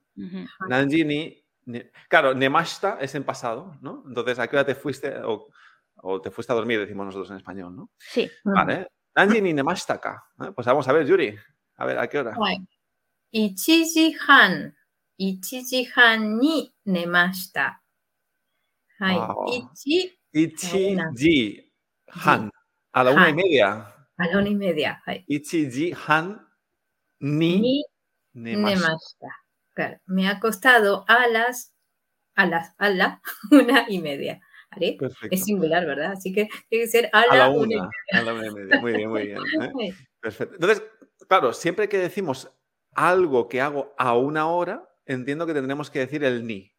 [0.69, 1.45] Nanjini.
[2.09, 4.03] Claro, nemashita es en pasado, ¿no?
[4.07, 6.81] Entonces, ¿a qué hora te fuiste o, te fuiste a dormir?
[6.81, 7.91] Decimos nosotros en español, ¿no?
[7.99, 8.31] Sí.
[8.45, 8.89] Vale.
[9.15, 10.25] Nanjini nemashitaka.
[10.41, 10.53] ¿Eh?
[10.55, 11.37] Pues vamos a ver, Yuri.
[11.77, 12.37] A ver, ¿a qué hora?
[13.31, 14.75] Ichijihan.
[15.19, 17.83] Ichijihan ni nemashita.
[19.01, 20.19] Ichi.
[20.33, 21.73] Ichiji.
[22.25, 22.51] Han.
[22.93, 23.95] A la una y media.
[24.17, 25.03] A la una y media.
[25.27, 26.47] Ichiji han
[27.21, 28.81] ni, ni nemashita.
[28.81, 29.29] nemashita.
[29.75, 31.73] Claro, me ha costado a las,
[32.35, 33.21] a las, a la
[33.51, 34.41] una y media.
[35.31, 36.13] Es singular, ¿verdad?
[36.13, 37.89] Así que tiene que ser a la, una.
[38.13, 38.81] a la una y media.
[38.81, 39.39] Muy bien, muy bien.
[39.39, 39.95] ¿eh?
[40.21, 40.55] Perfecto.
[40.55, 40.83] Entonces,
[41.29, 42.51] claro, siempre que decimos
[42.95, 46.75] algo que hago a una hora, entiendo que tendremos que decir el ni.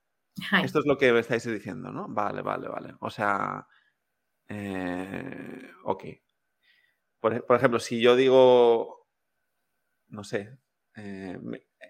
[0.64, 2.08] Esto es lo que estáis diciendo, ¿no?
[2.08, 2.96] Vale, vale, vale.
[3.00, 3.68] O sea,
[4.50, 6.04] eh, ok.
[7.20, 9.08] Por, ejemplo, si yo digo,
[10.08, 10.58] no sé,
[10.96, 11.38] eh,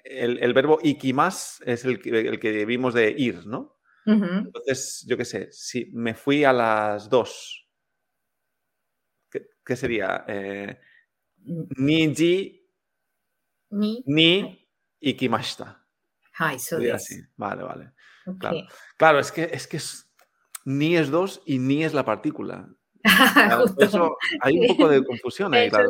[0.04, 3.78] el, el, verbo ikimas es el, el, que vimos de ir, ¿no?
[4.06, 7.70] Entonces, yo qué sé, si me fui a las dos,
[9.30, 10.26] ¿qué, sería?
[10.28, 10.80] Eh,
[11.38, 12.68] niji,
[13.70, 14.68] ni, ni
[15.00, 15.86] ikimashita.
[16.40, 17.22] Ay, so Así.
[17.36, 17.94] Vale, vale.
[18.40, 18.58] Claro.
[18.98, 20.09] claro, es que es, que es
[20.70, 22.70] ni es dos y ni es la partícula.
[23.80, 25.90] Eso, hay un poco de confusión ahí, claro.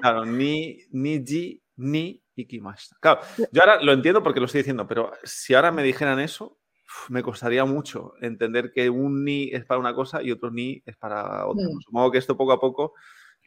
[0.00, 2.96] Claro, ni, ni ji, ni ikimashita.
[3.00, 6.60] Claro, yo ahora lo entiendo porque lo estoy diciendo, pero si ahora me dijeran eso,
[7.08, 10.96] me costaría mucho entender que un ni es para una cosa y otro ni es
[10.96, 11.66] para otra.
[11.66, 11.72] Sí.
[11.86, 12.94] Supongo que esto poco a poco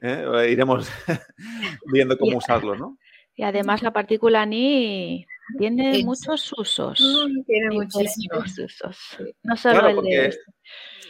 [0.02, 0.50] ¿eh?
[0.52, 0.90] iremos
[1.94, 2.98] viendo cómo usarlo, ¿no?
[3.36, 5.26] Y además la partícula ni
[5.58, 7.28] tiene muchos usos.
[7.46, 8.98] Tiene muchísimos usos.
[9.44, 10.38] No solo claro, el de...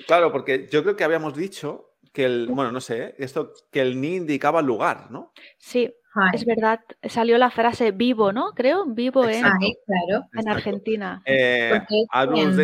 [0.08, 4.00] Claro, porque yo creo que habíamos dicho que el, bueno, no sé, esto, que el
[4.00, 5.34] ni indicaba lugar, ¿no?
[5.58, 5.94] Sí,
[6.34, 6.80] es verdad.
[7.04, 8.52] Salió la frase vivo, ¿no?
[8.54, 11.22] Creo, vivo en, en Argentina.
[11.26, 12.56] Eh, Album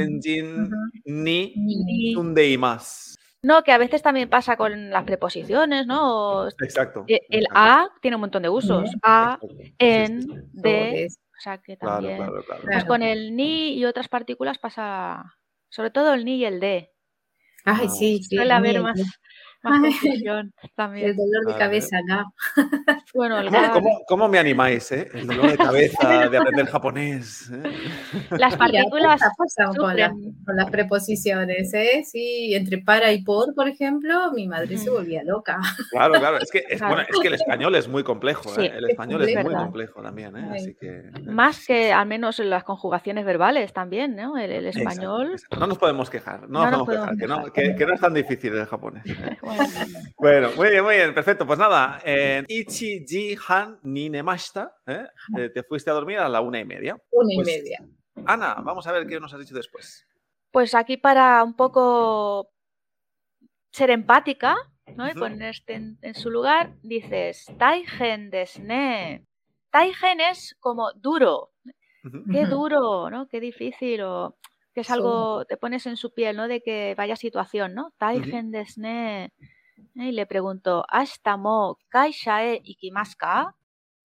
[1.06, 2.14] ni, ni.
[2.14, 3.16] Y más.
[3.44, 6.48] No, que a veces también pasa con las preposiciones, ¿no?
[6.48, 7.06] Exacto.
[7.08, 8.90] E, el a tiene un montón de usos.
[9.04, 9.38] A,
[9.78, 12.18] en, de, o sea que también.
[12.18, 12.64] claro, claro.
[12.66, 15.36] Pues con el ni y otras partículas pasa,
[15.70, 16.92] sobre todo el ni y el de.
[17.66, 18.36] はい、sí, sí.
[18.36, 19.00] Suele haber ni- más,
[19.70, 21.98] más El dolor de cabeza.
[23.14, 25.10] Bueno, el ¿Cómo, ga- cómo- cómo me animáis, eh?
[25.14, 27.50] El dolor de cabeza de aprender japonés.
[27.52, 27.64] ¿eh?
[28.32, 30.36] las partículas con, las, sufren.
[30.46, 32.04] con las preposiciones, ¿eh?
[32.06, 35.60] Sí, entre para y por, por ejemplo, mi madre se volvía loca.
[35.92, 36.38] Claro, claro.
[36.40, 36.96] Es que, es, Claro.
[36.96, 38.50] bueno, es que el español es muy complejo.
[38.50, 38.74] Sí, ¿eh?
[38.76, 40.36] El español es, es muy complejo también.
[40.38, 40.50] ¿eh?
[40.56, 41.04] Así que.
[41.26, 44.38] Más que al menos en las conjugaciones verbales también, ¿no?
[44.38, 45.32] El, español.
[45.34, 45.60] exacto.
[45.60, 46.50] No nos podemos quejar.
[46.50, 47.18] No, No nos podemos quejar.
[47.18, 49.04] Que no, que- que no es tan difícil el japonés.
[49.06, 49.38] ¿eh?
[49.42, 49.55] bueno,
[50.18, 51.46] Bueno, muy bien, muy bien, perfecto.
[51.46, 55.06] Pues nada, en Ichi Ji Han ni nemashita, ¿eh?
[55.38, 56.98] Eh, te fuiste a dormir a la una y media.
[57.12, 57.80] Una y Pues, media.
[58.26, 60.08] Ana, vamos a ver qué nos has dicho después.
[60.52, 62.50] Pues aquí para un poco
[63.72, 64.56] ser empática,
[64.96, 65.08] ¿no?
[65.10, 69.26] Y ponerte en, en su lugar, dices, Taigen desne.
[69.70, 71.52] Taigen es como duro,
[72.32, 73.28] qué duro, ¿no?
[73.28, 74.38] Qué difícil, o
[74.76, 74.94] que es Sí.
[74.94, 76.48] algo, te pones en su piel, ¿no?
[76.48, 77.94] De que vaya situación, ¿no?
[77.98, 79.32] Taigen desne.
[79.96, 83.56] Y le pregunto, ¿hasta mo kaisha e ikimasu ka?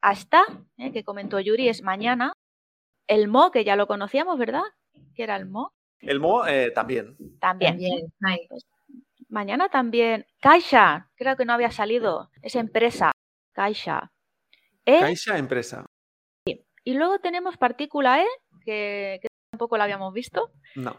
[0.01, 0.43] ¿Hasta?
[0.79, 0.93] ¿eh?
[0.93, 2.33] Que comentó Yuri, es mañana.
[3.09, 4.63] El mo, que ya lo conocíamos, ¿verdad?
[5.17, 5.73] Que era el mo.
[5.99, 7.17] El mo eh, también.
[7.41, 7.73] También.
[7.73, 8.13] También.
[8.23, 8.49] Ay,
[9.29, 10.25] Mañana también.
[10.41, 12.31] Caixa, creo que no había salido.
[12.43, 13.11] Es empresa.
[13.53, 14.11] Caixa.
[14.87, 15.85] E, Caixa empresa.
[16.85, 18.27] y luego tenemos partícula E,
[18.65, 19.29] que, que
[19.61, 20.51] tampoco la habíamos visto.
[20.75, 20.97] No.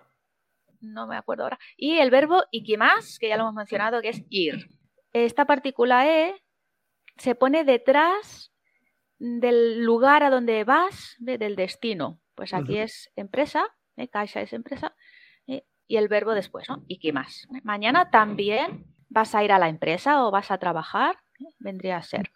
[0.82, 1.60] No me acuerdo ahora.
[1.78, 4.70] Y el verbo ikimas, que ya lo hemos mencionado, que es ir.
[5.14, 6.36] Esta partícula E
[7.18, 8.52] se pone detrás
[9.18, 12.20] del lugar a donde vas, de- del destino.
[12.36, 13.66] Pues aquí es empresa,
[13.98, 14.08] ¿eh?
[14.08, 14.96] Caixa es empresa,
[15.48, 15.66] ¿eh?
[15.88, 16.84] y el verbo después, ¿no?
[16.88, 17.48] Ikimas.
[17.64, 21.54] Mañana también vas a ir a la empresa o vas a trabajar, ¿eh?
[21.60, 22.32] vendría a ser.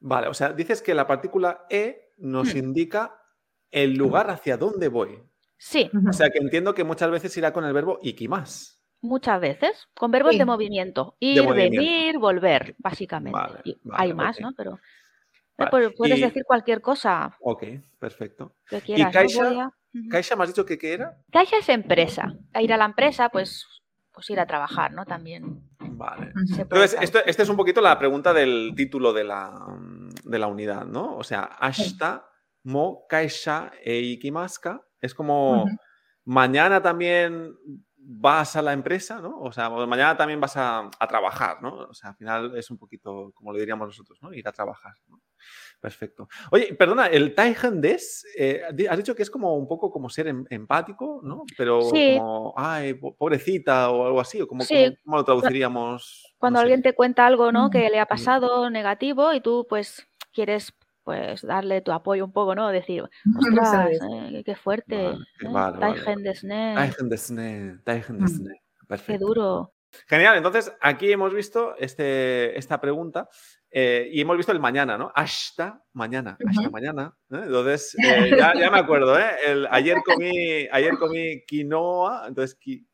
[0.00, 2.58] Vale, o sea, dices que la partícula E nos Hmm.
[2.58, 3.22] indica
[3.70, 5.18] el lugar hacia dónde voy.
[5.58, 8.74] Sí, O sea, que entiendo que muchas veces irá con el verbo ikimas.
[9.00, 10.38] muchas veces, con verbos Sí.
[10.38, 11.16] de movimiento.
[11.20, 11.80] Ir, movimiento.
[11.80, 13.38] venir, volver, básicamente.
[13.38, 14.40] Vale, Y vale, hay más.
[14.40, 14.52] ¿no?
[14.56, 14.78] Pero eh,
[15.70, 15.90] Vale.
[15.90, 17.62] puedes Y- decir cualquier cosa Ok,
[17.98, 18.56] perfecto.
[18.68, 19.06] que quieras.
[19.06, 19.12] ¿no?
[19.12, 19.44] Caixa?
[19.48, 20.08] Voy a- Ujú.
[20.10, 21.16] ¿Caixa me has dicho que qué era?
[21.30, 22.34] Caixa es empresa.
[22.52, 23.64] A ir a la empresa, pues,
[24.12, 25.04] pues ir a trabajar, ¿no?
[25.06, 26.32] También Vale.
[26.58, 29.66] Entonces, esto, esta es un poquito la pregunta del título de la,
[30.24, 31.16] de la unidad, ¿no?
[31.16, 32.28] O sea, hasta
[32.66, 35.66] mo kaisha e ikimaska es como
[36.24, 37.54] mañana también
[38.08, 39.40] vas a la empresa, ¿no?
[39.40, 41.74] O sea, mañana también vas a, a trabajar, ¿no?
[41.90, 44.32] O sea, al final es un poquito como lo diríamos nosotros, ¿no?
[44.32, 45.20] Ir a trabajar, ¿no?
[45.80, 46.28] Perfecto.
[46.50, 47.34] Oye, perdona, el
[47.80, 51.44] Des, eh, di- has dicho que es como un poco como ser em- empático, ¿no?
[51.56, 52.14] Pero Sí.
[52.16, 54.74] como, ay, po- pobrecita o algo así, o como, Sí.
[54.74, 56.34] como- ¿cómo lo traduciríamos?
[56.38, 56.62] Cuando No sé.
[56.64, 57.70] alguien te cuenta algo, ¿no?
[57.70, 60.72] Que le ha pasado negativo y tú, pues, quieres
[61.06, 62.66] pues darle tu apoyo un poco, ¿no?
[62.68, 63.04] Decir,
[63.38, 64.96] ostras, eh, qué fuerte.
[65.04, 65.48] Vale, ¿eh?
[65.52, 66.22] vale, vale, Taigen vale.
[66.28, 68.20] desne, Taigen Desne, Taigen Mm.
[68.24, 68.54] Desne.
[68.80, 69.26] qué Perfecto.
[69.26, 69.72] duro.
[70.08, 73.28] Genial, entonces aquí hemos visto este, esta pregunta
[73.70, 75.12] eh, y hemos visto el mañana, ¿no?
[75.14, 76.70] Hasta mañana, hasta Ujú.
[76.72, 77.16] mañana.
[77.30, 77.40] ¿eh?
[77.44, 79.30] Entonces, eh, ya, ya me acuerdo, ¿eh?
[79.46, 82.84] El, ayer, comí, ayer comí quinoa, entonces qui-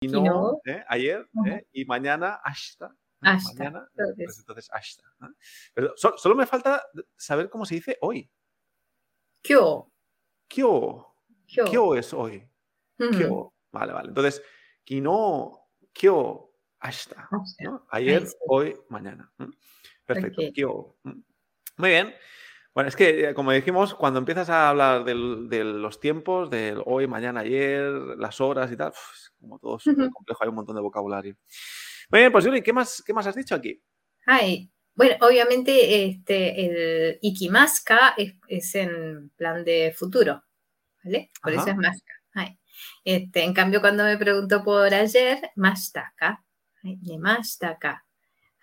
[0.00, 0.52] quinoa, Quinoa.
[0.66, 0.84] ¿eh?
[0.88, 1.46] ayer, Ujú.
[1.48, 1.66] ¿eh?
[1.72, 2.92] y mañana hasta.
[3.22, 4.24] Hasta, Mañana, entonces.
[4.26, 5.04] pues entonces hasta.
[5.74, 6.84] Pero so- solo me falta
[7.16, 8.30] saber cómo se dice hoy.
[9.42, 9.90] Kyo.
[10.48, 11.14] Kyo.
[11.46, 11.64] Kyo.
[11.64, 12.48] Kyo es hoy.
[12.96, 13.52] Kyo.
[13.72, 14.08] Vale, vale.
[14.08, 14.42] Entonces,
[14.84, 17.28] kino, kyo, hasta.
[17.30, 17.64] Hasta.
[17.64, 17.86] ¿no?
[17.90, 18.36] Ayer, sí.
[18.48, 19.32] hoy, mañana.
[20.04, 20.42] Perfecto.
[20.42, 20.52] Ok.
[20.54, 20.96] Kyo.
[21.04, 21.20] ¿Mm?
[21.78, 22.14] Muy bien.
[22.74, 26.82] Bueno, es que, eh, como dijimos, cuando empiezas a hablar del- de los tiempos, del
[26.86, 27.82] hoy, mañana, ayer,
[28.16, 31.36] las horas y tal, uf, es como todo súper complejo, hay un montón de vocabulario.
[32.12, 33.82] Muy bien, pues Yuri, ¿qué más, qué más has dicho aquí?
[34.26, 40.44] Ay, bueno, obviamente este, el ikimaska es, es en plan de futuro,
[41.02, 41.30] ¿vale?
[41.42, 42.12] Por eso es maska.
[42.34, 42.58] Ay.
[43.02, 45.38] Este, en cambio, cuando me preguntó por ayer,
[46.82, 48.04] ay, nemastaka.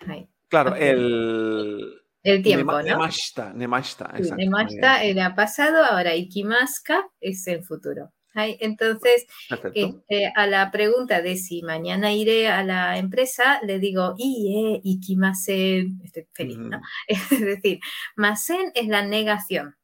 [0.07, 1.95] Ay, Claro, el...
[2.21, 2.87] El tiempo, Nema- ¿no?
[2.89, 4.41] Nemashta, nemashta, Sí, exacto.
[4.43, 8.11] bien, era pasado, ahora ikimaska es el futuro.
[8.47, 9.25] Entonces,
[9.73, 16.01] este, a la pregunta de si mañana iré a la empresa, le digo, ie, ikimasen,
[16.03, 16.81] estoy feliz, ¿no?
[17.07, 17.79] Es decir,
[18.15, 19.75] masen es la negación,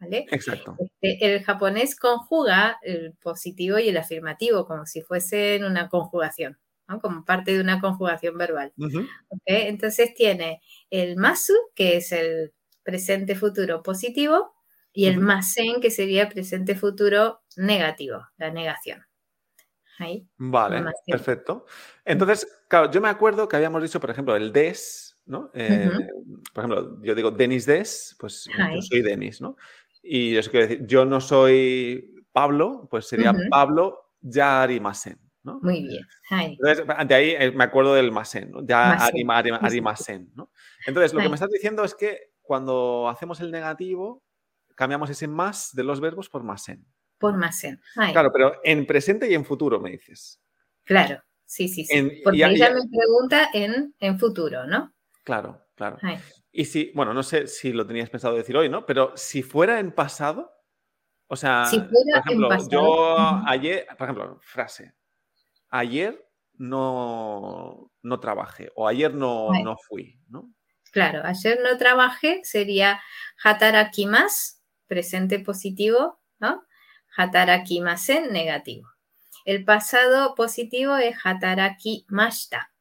[0.00, 0.26] ¿vale?
[0.30, 0.76] Exacto.
[0.78, 6.58] Este, el japonés conjuga el positivo y el afirmativo como si fuesen una conjugación,
[6.88, 7.00] ¿no?
[7.00, 8.72] Como parte de una conjugación verbal.
[9.44, 14.54] Entonces tiene el masu, que es el presente futuro positivo,
[14.98, 15.26] y el Ujú.
[15.26, 19.04] masen, que sería presente futuro negativo, la negación.
[20.00, 20.26] Ahí.
[20.38, 21.66] Vale, Más perfecto.
[22.04, 25.52] Entonces, claro, yo me acuerdo que habíamos dicho, por ejemplo, el des, ¿no?
[25.54, 25.88] Eh,
[26.52, 29.56] Por ejemplo, yo digo Denis des, pues yo soy Denis, ¿no?
[30.02, 33.42] Y eso decir, yo no soy Pablo, pues sería Ujú.
[33.50, 35.60] Pablo Yarimasen, ¿no?
[35.62, 36.04] Muy bien.
[36.30, 38.66] Entonces, de ahí eh, me acuerdo del masen, ¿no?
[38.66, 40.50] Ya Masen, arima, arima- arimasen, ¿no?
[40.86, 44.24] Entonces, lo que me estás diciendo es que cuando hacemos el negativo,
[44.78, 46.86] cambiamos ese más de los verbos por masen.
[47.18, 47.80] Por masen.
[47.96, 48.12] Ahí.
[48.12, 50.40] Claro, pero en presente y en futuro, me dices.
[50.84, 51.20] Claro.
[51.44, 51.96] Sí, sí, sí.
[51.98, 54.94] En- Porque ella me pregunta en, en futuro, ¿no?
[55.24, 55.98] Claro, claro.
[56.52, 58.86] Y si, bueno, no sé si lo tenías pensado decir hoy, ¿no?
[58.86, 60.52] Pero si fuera en pasado,
[61.26, 64.94] o sea, Si fuera por en ejemplo, pasado, yo ayer, por ejemplo, frase,
[65.70, 70.52] ayer no, no trabajé o ayer no, no fui, ¿no?
[70.92, 73.00] Claro, ayer no trabajé, sería
[73.44, 74.57] hatarakimas,
[74.88, 76.64] presente positivo, ¿no?
[77.16, 78.88] Hatarakimasen, negativo.
[79.44, 82.72] El pasado positivo es hatarakimashita,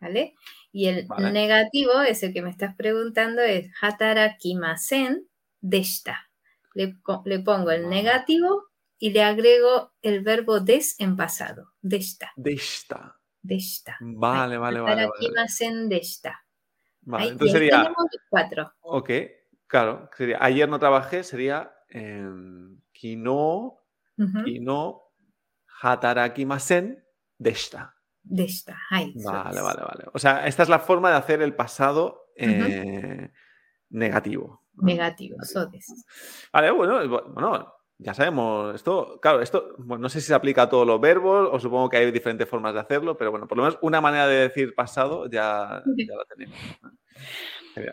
[0.00, 0.34] ¿vale?
[0.72, 1.32] Y el Vale.
[1.32, 5.28] negativo, es el que me estás preguntando, es hatarakimasen
[5.60, 6.30] deshita.
[6.74, 7.90] Le, le pongo el Vale.
[7.90, 8.64] negativo
[8.98, 13.00] y le agrego el verbo des en pasado, deshita, Deshta.
[13.42, 13.96] deshita.
[14.00, 15.06] Vale, vale, vale.
[15.06, 16.44] Vale, deshita.
[17.02, 18.72] Vale, Ahí- y entonces sería, tenemos cuatro.
[18.82, 19.10] ok,
[19.72, 22.28] claro, sería, ayer no trabajé, sería eh,
[22.92, 23.78] kino,
[24.18, 24.44] Ujú.
[24.44, 25.02] kino,
[25.80, 27.02] hatarakimasen,
[27.38, 27.94] deshta.
[28.22, 28.78] de esta.
[28.90, 29.62] Ay, Vale, es.
[29.64, 30.04] vale, vale.
[30.12, 33.30] O sea, esta es la forma de hacer el pasado eh,
[33.90, 34.62] negativo.
[34.74, 34.84] ¿no?
[34.86, 36.06] Negativo, eso es.
[36.52, 39.18] Vale, bueno, bu- bueno, ya sabemos esto.
[39.20, 41.96] Claro, esto bueno, no sé si se aplica a todos los verbos o supongo que
[41.96, 45.28] hay diferentes formas de hacerlo, pero bueno, por lo menos una manera de decir pasado
[45.30, 46.56] ya, ya la tenemos.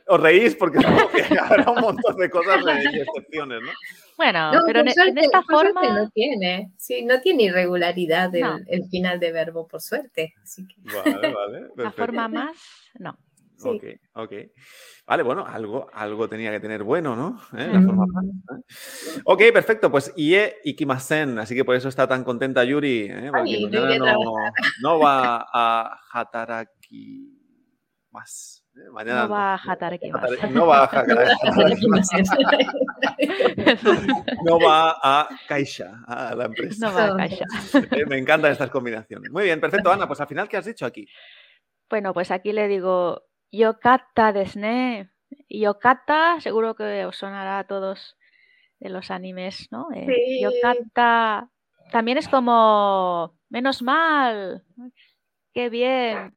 [0.07, 0.77] Os reís porque
[1.41, 3.69] habrá un montón de cosas de- y excepciones, ¿no?
[4.17, 5.81] Bueno, No, pero por en, en suerte- esta forma.
[5.97, 6.71] no tiene.
[6.77, 8.57] Sí, no tiene irregularidad el, No.
[8.67, 10.33] el final de verbo, por suerte.
[10.43, 11.59] Así que, Vale, vale.
[11.61, 11.95] La perfecto.
[12.05, 12.57] forma más,
[12.99, 13.17] no.
[13.55, 13.69] sí.
[13.69, 13.83] Ok,
[14.15, 14.33] ok.
[15.07, 17.39] Vale, bueno, algo, algo tenía que tener bueno, ¿no?
[17.57, 17.67] ¿Eh?
[17.71, 18.41] La forma Mm.
[19.23, 19.89] Ok, perfecto.
[19.89, 23.29] Pues IE Ikimasen, así que por eso está tan contenta Yuri, ¿eh?
[23.31, 23.65] porque Ay,
[23.99, 24.33] no,
[24.81, 27.33] no va a Hataraki
[28.11, 28.59] más.
[28.91, 29.67] Mañana No va a más.
[29.67, 29.99] Hatare-
[30.51, 30.87] No va a
[31.87, 32.09] más.
[34.45, 36.87] No va a Kaisha, a la empresa.
[36.87, 37.45] No va a caixa.
[37.91, 39.31] Eh, Me encantan estas combinaciones.
[39.31, 40.07] Muy bien, perfecto, Ana.
[40.07, 41.07] Pues al final, ¿qué has dicho aquí?
[41.89, 45.09] Bueno, pues aquí le digo Yokata desne.
[45.49, 48.17] Yokata, seguro que os sonará a todos
[48.79, 49.87] de los animes, ¿no?
[49.93, 50.41] Eh, Sí.
[50.41, 51.49] Yokata
[51.91, 54.63] también es como menos mal.
[55.53, 56.35] Qué bien.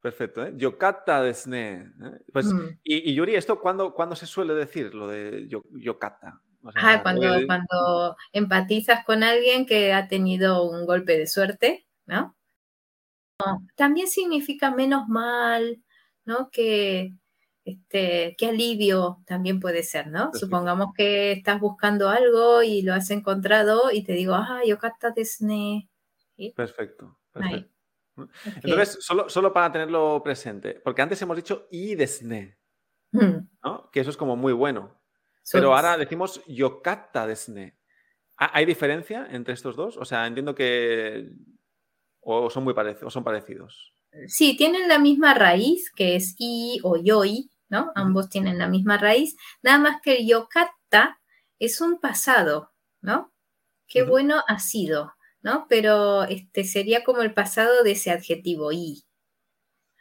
[0.00, 0.52] Perfecto, ¿eh?
[0.56, 1.92] Yokata desne.
[2.02, 2.18] ¿eh?
[2.32, 2.78] Pues, Mm.
[2.82, 6.40] y, y Yuri, ¿esto cuándo, cuándo se suele decir, lo de yo- yokata?
[6.62, 11.86] O sea, Ah, cuando, cuando empatizas con alguien que ha tenido un golpe de suerte,
[12.06, 12.36] ¿no?
[13.44, 15.82] No, También significa menos mal,
[16.26, 16.50] ¿no?
[16.50, 17.14] Que,
[17.64, 20.24] este, qué alivio también puede ser, ¿no?
[20.30, 20.38] Perfecto.
[20.40, 25.88] Supongamos que estás buscando algo y lo has encontrado y te digo, ah, yokata desne.
[26.54, 27.69] Perfecto, Ahí.
[28.24, 28.30] Ok.
[28.64, 32.58] Entonces, solo, solo para tenerlo presente, porque antes hemos dicho i desne,
[33.12, 33.90] Mm, ¿no?
[33.90, 35.00] Que eso es como muy bueno.
[35.42, 37.76] so Pero ahora decimos yokata desne.
[38.36, 39.96] ¿Ha- ¿Hay diferencia entre estos dos?
[39.96, 41.30] O sea, entiendo que
[42.20, 43.94] o son muy parecidos, o son parecidos.
[44.26, 47.92] Sí, tienen la misma raíz, que es i o yoi, ¿no?
[47.94, 51.20] Ambos tienen la misma raíz, nada más que el yokata
[51.58, 53.32] es un pasado, ¿no?
[53.88, 55.66] qué bueno ha sido, ¿no?
[55.68, 59.02] Pero este sería como el pasado de ese adjetivo i.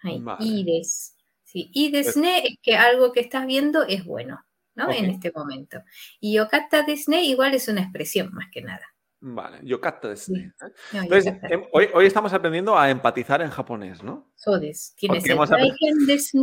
[0.04, 0.46] Ay, Vale.
[0.46, 1.16] i des.
[1.44, 4.92] Sí, i desne es que algo que estás viendo es bueno, ¿no?
[4.92, 5.82] En este momento.
[6.20, 8.86] Y yokata desne igual es una expresión más que nada.
[9.22, 10.52] Vale, yokata ne, ¿eh?
[10.94, 14.32] No, Entonces, em, hoy, hoy estamos aprendiendo a empatizar en japonés, ¿no?
[14.36, 14.96] So des.
[14.96, 16.42] Tienes el taigen El desu.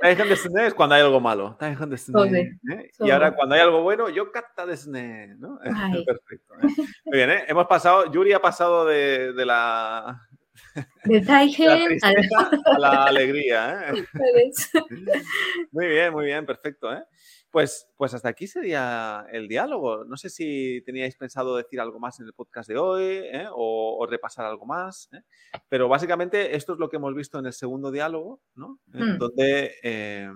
[0.00, 1.56] Taigen desu ne es cuando hay algo malo.
[1.58, 2.90] Taigen desu ¿eh?
[2.98, 5.58] Y ahora cuando hay algo bueno, yokata desu ¿no?
[5.74, 6.04] Ay.
[6.04, 6.54] Perfecto.
[6.54, 6.84] ¿eh?
[7.06, 7.44] Muy bien, ¿eh?
[7.48, 10.20] Hemos pasado, Yuri ha pasado de, de la,
[11.04, 14.04] De la taigen a la alegría, ¿eh?
[15.72, 16.92] Muy bien, muy bien, perfecto.
[16.92, 17.02] ¿eh?
[17.50, 20.04] Pues, pues hasta aquí sería el diálogo.
[20.04, 23.46] No sé si teníais pensado decir algo más en el podcast de hoy ¿eh?
[23.52, 25.22] o, o repasar algo más, ¿eh?
[25.68, 28.78] pero básicamente esto es lo que hemos visto en el segundo diálogo, ¿no?
[28.86, 29.18] Mm.
[29.18, 30.30] donde, eh,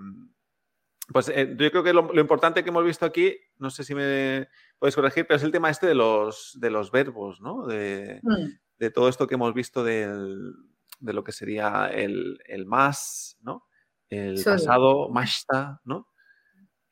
[1.13, 4.47] pues yo creo que lo, lo importante que hemos visto aquí, no sé si me
[4.79, 7.65] podéis corregir, pero es el tema este de los, de los verbos, ¿no?
[7.65, 8.47] De, Mm.
[8.79, 10.53] de todo esto que hemos visto del-
[10.99, 13.65] de lo que sería el, el más, ¿no?
[14.09, 16.07] El pasado, mashta, ¿no?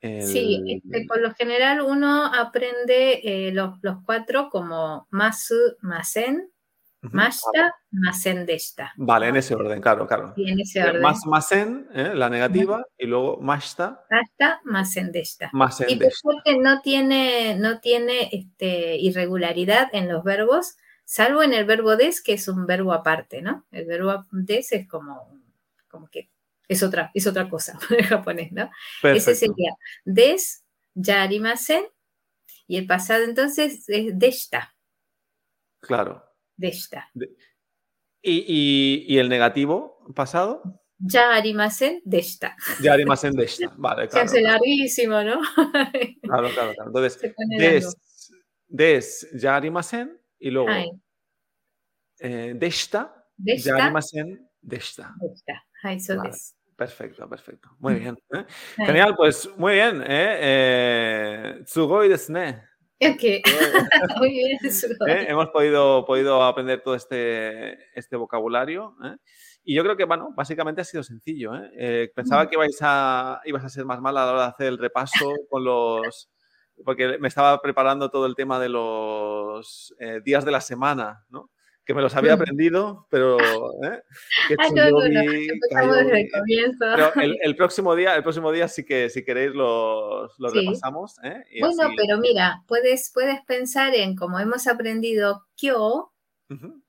[0.04, 6.50] El- Sí, este, por lo general uno aprende eh, los, los cuatro como masu, masen,
[7.02, 7.16] Ujú.
[7.16, 8.92] mashta, masen deshta.
[8.96, 10.34] Vale, en ese orden, claro, claro.
[10.36, 11.00] Y en ese Eh, orden.
[11.02, 12.12] Más masen, ¿eh?
[12.14, 15.48] la negativa, y luego mashta, Mashta, masen deshta.
[15.54, 21.54] masen Y después que no tiene, no tiene este, irregularidad en los verbos, salvo en
[21.54, 23.64] el verbo des, que es un verbo aparte, ¿no?
[23.72, 25.30] El verbo des es como,
[25.88, 26.28] como que
[26.68, 28.70] es otra, es otra cosa en japonés, ¿no?
[29.02, 29.72] Ese sería
[30.04, 31.84] des, yarimasen,
[32.66, 34.74] y el pasado entonces es deshta,
[35.80, 36.24] Claro.
[36.56, 37.10] deshta.
[38.22, 40.62] Y, y- y el negativo pasado,
[40.98, 42.56] Yarimasen, deshta.
[42.80, 43.74] yarimasen deshta.
[43.76, 44.24] Vale, Se claro.
[44.26, 45.40] hace larguísimo, ¿no?
[46.22, 46.86] Claro, claro, claro.
[46.86, 47.96] Entonces, Se des,
[48.68, 50.70] des, yarimasen, y luego
[52.20, 52.56] eh,
[53.36, 55.14] yarimasen deshta.
[55.84, 56.32] Ay, eso Vale.
[56.76, 57.68] Perfecto, perfecto.
[57.78, 58.16] Muy bien.
[58.34, 58.44] ¿eh?
[58.86, 60.02] Genial, pues muy bien.
[60.02, 60.38] ¿eh?
[60.40, 62.62] Eh, tsugoi desu ne.
[63.00, 63.22] Ok.
[64.18, 64.58] Muy bien.
[65.08, 65.26] ¿eh?
[65.28, 68.96] Hemos podido, podido aprender todo este, este vocabulario.
[69.04, 69.16] ¿eh?
[69.62, 71.54] Y yo creo que, bueno, básicamente ha sido sencillo.
[71.54, 71.70] ¿eh?
[71.76, 72.48] Eh, pensaba Mm.
[72.48, 75.32] que ibais a, ibas a ser más mal a la hora de hacer el repaso
[75.50, 76.30] con los...
[76.84, 81.50] Porque me estaba preparando todo el tema de los eh, días de la semana, ¿no?
[81.86, 83.38] Que me los había aprendido, pero...
[83.84, 84.02] ¿eh?
[84.48, 85.00] Que Ah, no, no, no.
[85.00, 86.78] tsuyobi, Empezamos desde el comienzo.
[86.80, 90.60] pero el, el próximo día, el próximo día sí que si queréis los, los Sí.
[90.60, 91.16] repasamos.
[91.22, 91.44] ¿eh?
[91.50, 96.12] Y Bueno, así- pero mira, puedes, puedes pensar en como hemos aprendido kyo,
[96.50, 96.82] Ujú.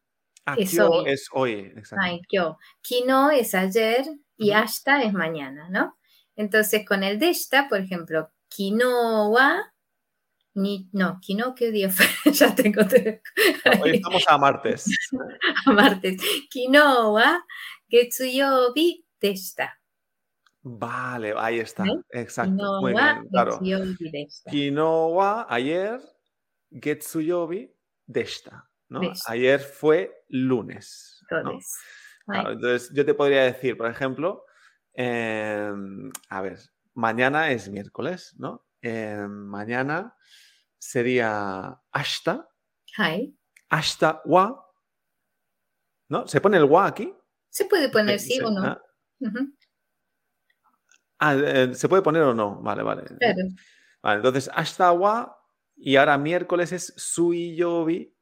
[0.46, 1.10] Ah, es kyo hoy.
[1.12, 2.06] es hoy, exacto.
[2.06, 4.06] ay, kyo, kino es ayer
[4.38, 4.60] y Ujú.
[4.60, 5.98] hasta es mañana, ¿no?
[6.36, 9.74] Entonces con el deshta, por ejemplo, kino wa,
[10.56, 12.06] ni, no, kino, ¿qué día fue?
[12.34, 13.22] ya tengo te-
[13.82, 14.86] Hoy estamos a martes.
[15.66, 16.22] a martes.
[16.50, 17.44] Kino wa,
[17.90, 19.78] getsuyobi deshta.
[20.62, 21.84] Vale, ahí está.
[21.86, 22.02] ¿Eh?
[22.10, 22.52] Exacto.
[22.56, 23.60] Kino Muy wa, bien, claro.
[23.60, 26.02] getsuyobi ayer,
[26.72, 27.72] Getsuyobi,
[28.08, 28.68] deshta.
[28.90, 29.02] ¿no?
[29.28, 31.24] Ayer fue lunes.
[31.30, 31.38] ¿no?
[31.38, 31.74] Entonces,
[32.28, 34.46] ay, Claro, entonces yo te podría decir, por ejemplo,
[34.94, 36.60] em, a ver,
[36.94, 38.66] mañana es miércoles, ¿no?
[38.82, 40.16] Em, mañana
[40.90, 42.48] sería ashta,
[42.98, 43.36] ay.
[43.70, 44.64] ashta wa,
[46.10, 46.28] ¿no?
[46.28, 47.14] ¿Se pone el wa aquí?
[47.50, 48.64] Se puede poner Sí, sí o no.
[48.64, 48.82] ah.
[51.18, 52.62] Ah, eh, ¿se puede poner o no?
[52.62, 53.04] Vale, vale.
[53.20, 53.44] Claro.
[54.04, 55.36] Vale, entonces ashta wa
[55.76, 58.14] y ahora miércoles es suiyobi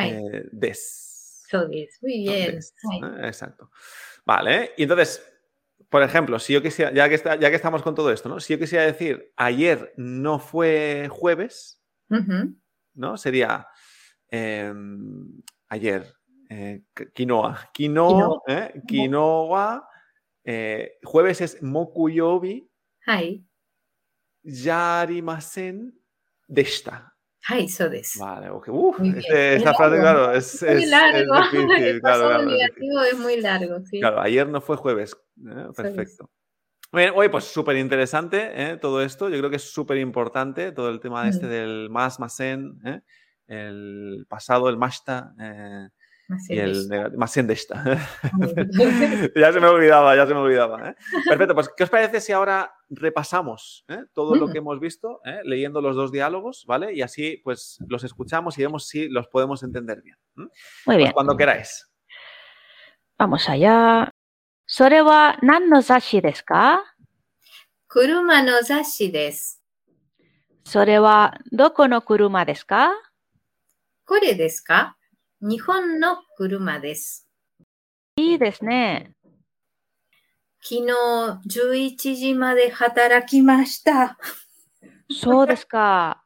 [0.00, 1.44] eh, des.
[1.48, 1.98] so des.
[2.00, 2.54] Muy bien.
[2.56, 3.26] Des, ¿eh?
[3.26, 3.70] Exacto.
[4.24, 5.22] Vale, y entonces,
[5.90, 8.40] por ejemplo, si yo quisiera, ya que, está, ya que estamos con todo esto, ¿no?
[8.40, 11.81] Si yo quisiera decir ayer no fue jueves,
[12.12, 12.54] ujú,
[12.94, 13.16] ¿no?
[13.16, 13.66] Sería
[14.28, 16.06] em, ayer,
[16.48, 17.68] eh, qu- quinoa.
[17.74, 18.80] Quinoa, ¿eh?
[18.86, 19.88] Quinoa,
[20.44, 22.68] eh, jueves es mokuyobi,
[23.06, 23.44] Ay,
[24.42, 25.92] yarimasen
[26.48, 27.14] deshta.
[27.48, 28.16] ay, so des.
[28.18, 28.68] Vale, ok.
[28.68, 30.02] Uf, este- Es esta frase, largo.
[30.02, 31.36] claro, es, Muy es- es largo.
[31.42, 33.98] difícil, claro, claro, es muy largo, sí.
[34.00, 35.16] Claro, ayer no fue jueves.
[35.46, 35.66] ¿eh?
[35.74, 36.30] Perfecto.
[36.92, 38.76] Muy bien, oye, pues súper interesante ¿eh?
[38.76, 39.28] todo esto.
[39.30, 41.50] Yo creo que es súper importante todo el tema este Mm.
[41.50, 43.00] del más, más en, ¿eh?
[43.46, 45.88] el pasado, el mashta eh,
[46.50, 46.86] y el
[47.16, 47.82] más en de esta.
[49.34, 50.90] Ya se me olvidaba, ya se me olvidaba.
[50.90, 50.94] ¿eh?
[51.28, 54.04] Perfecto, pues ¿qué os parece si ahora repasamos ¿eh?
[54.12, 54.52] todo lo Mm.
[54.52, 55.40] que hemos visto, ¿eh?
[55.44, 56.92] leyendo los dos diálogos, ¿vale?
[56.92, 60.16] Y así pues los escuchamos y vemos si los podemos entender bien.
[60.34, 60.48] Muy
[60.84, 61.90] Pues bien, cuando queráis.
[63.18, 64.11] vamos allá.
[64.74, 66.82] それは何の雑誌ですか
[67.90, 69.58] ？Kuruma no zashi des.
[70.64, 72.88] それはどこの車ですか？
[74.06, 74.96] これですか？
[75.42, 77.28] 日本の車です。
[78.16, 79.12] いいですね。
[80.62, 80.90] 昨日
[81.50, 84.16] 11時まで働きました。
[85.10, 86.24] そうですか。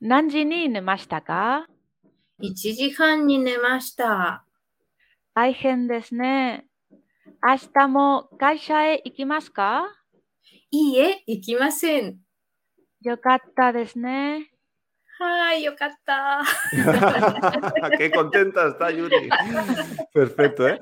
[0.00, 1.66] 何時に寝ましたか
[2.40, 4.44] ？1時半に寝ました。
[5.34, 6.67] 大変ですね。
[7.41, 9.85] 明日も会社へ行きますか
[10.71, 12.19] いいえ、行きません。
[13.01, 14.49] よかったですね。
[15.19, 16.41] はい、よかった。
[17.97, 19.29] Qué contenta está Yuri.
[20.13, 20.79] Perfecto, ¿eh?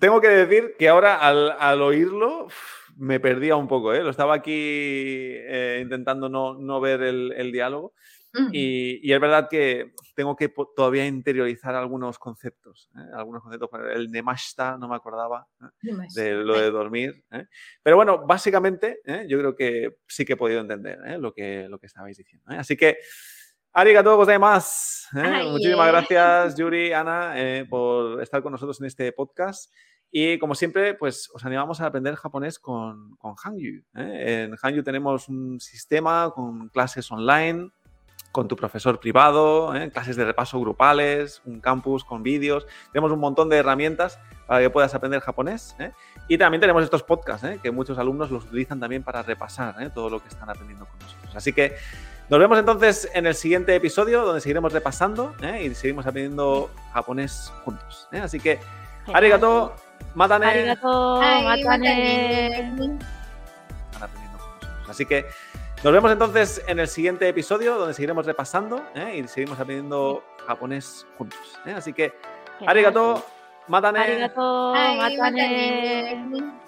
[0.00, 4.02] Tengo que decir que ahora al, al oírlo uf, me perdía un poco, ¿eh?
[4.02, 7.94] Lo estaba aquí eh, intentando no, no ver el, el diálogo
[8.33, 8.49] Mm.
[8.53, 13.01] y, y es verdad que tengo que todavía interiorizar algunos conceptos, ¿eh?
[13.13, 15.91] Algunos conceptos, el nemashta no me acordaba ¿eh?
[16.15, 17.25] de lo de dormir.
[17.31, 17.45] ¿eh?
[17.83, 19.25] Pero bueno, básicamente ¿eh?
[19.27, 21.17] yo creo que sí que he podido entender ¿eh?
[21.17, 22.51] lo, que, lo que estabais diciendo.
[22.51, 22.57] ¿eh?
[22.57, 22.97] Así que,
[23.73, 25.07] arigatou gozaimasu.
[25.13, 27.33] Ay, Muchísimas gracias, Yuri, Ana,
[27.69, 29.73] por estar con nosotros en este podcast.
[30.13, 33.81] Y como siempre, pues os animamos a aprender japonés con, con Hangyu.
[33.93, 37.71] En Hangyu tenemos un sistema con clases online,
[38.31, 39.91] con tu profesor privado, ¿eh?
[39.91, 42.65] clases de repaso grupales, un campus con vídeos.
[42.91, 45.75] Tenemos un montón de herramientas para que puedas aprender japonés.
[45.79, 45.91] ¿eh?
[46.27, 47.59] Y también tenemos estos podcasts, ¿eh?
[47.61, 49.89] que muchos alumnos los utilizan también para repasar ¿eh?
[49.93, 51.35] todo lo que están aprendiendo con nosotros.
[51.35, 51.75] Así que
[52.31, 55.63] nos vemos entonces en el siguiente episodio, donde seguiremos repasando ¿eh?
[55.65, 58.07] y seguimos aprendiendo japonés juntos.
[58.13, 58.19] ¿eh?
[58.19, 58.57] Así que,
[59.13, 59.75] arigato,
[60.15, 60.45] matane.
[60.45, 62.57] Arigato, matane.
[62.59, 62.79] están
[64.01, 64.89] aprendiendo con nosotros.
[64.89, 65.25] Así que
[65.83, 69.17] nos vemos entonces en el siguiente episodio, donde seguiremos repasando ¿eh?
[69.17, 71.39] y seguimos aprendiendo japonés juntos.
[71.65, 71.73] ¿eh?
[71.75, 72.13] Así que,
[72.67, 73.25] arigato,
[73.67, 73.99] matane.
[73.99, 76.60] Arigato, matane.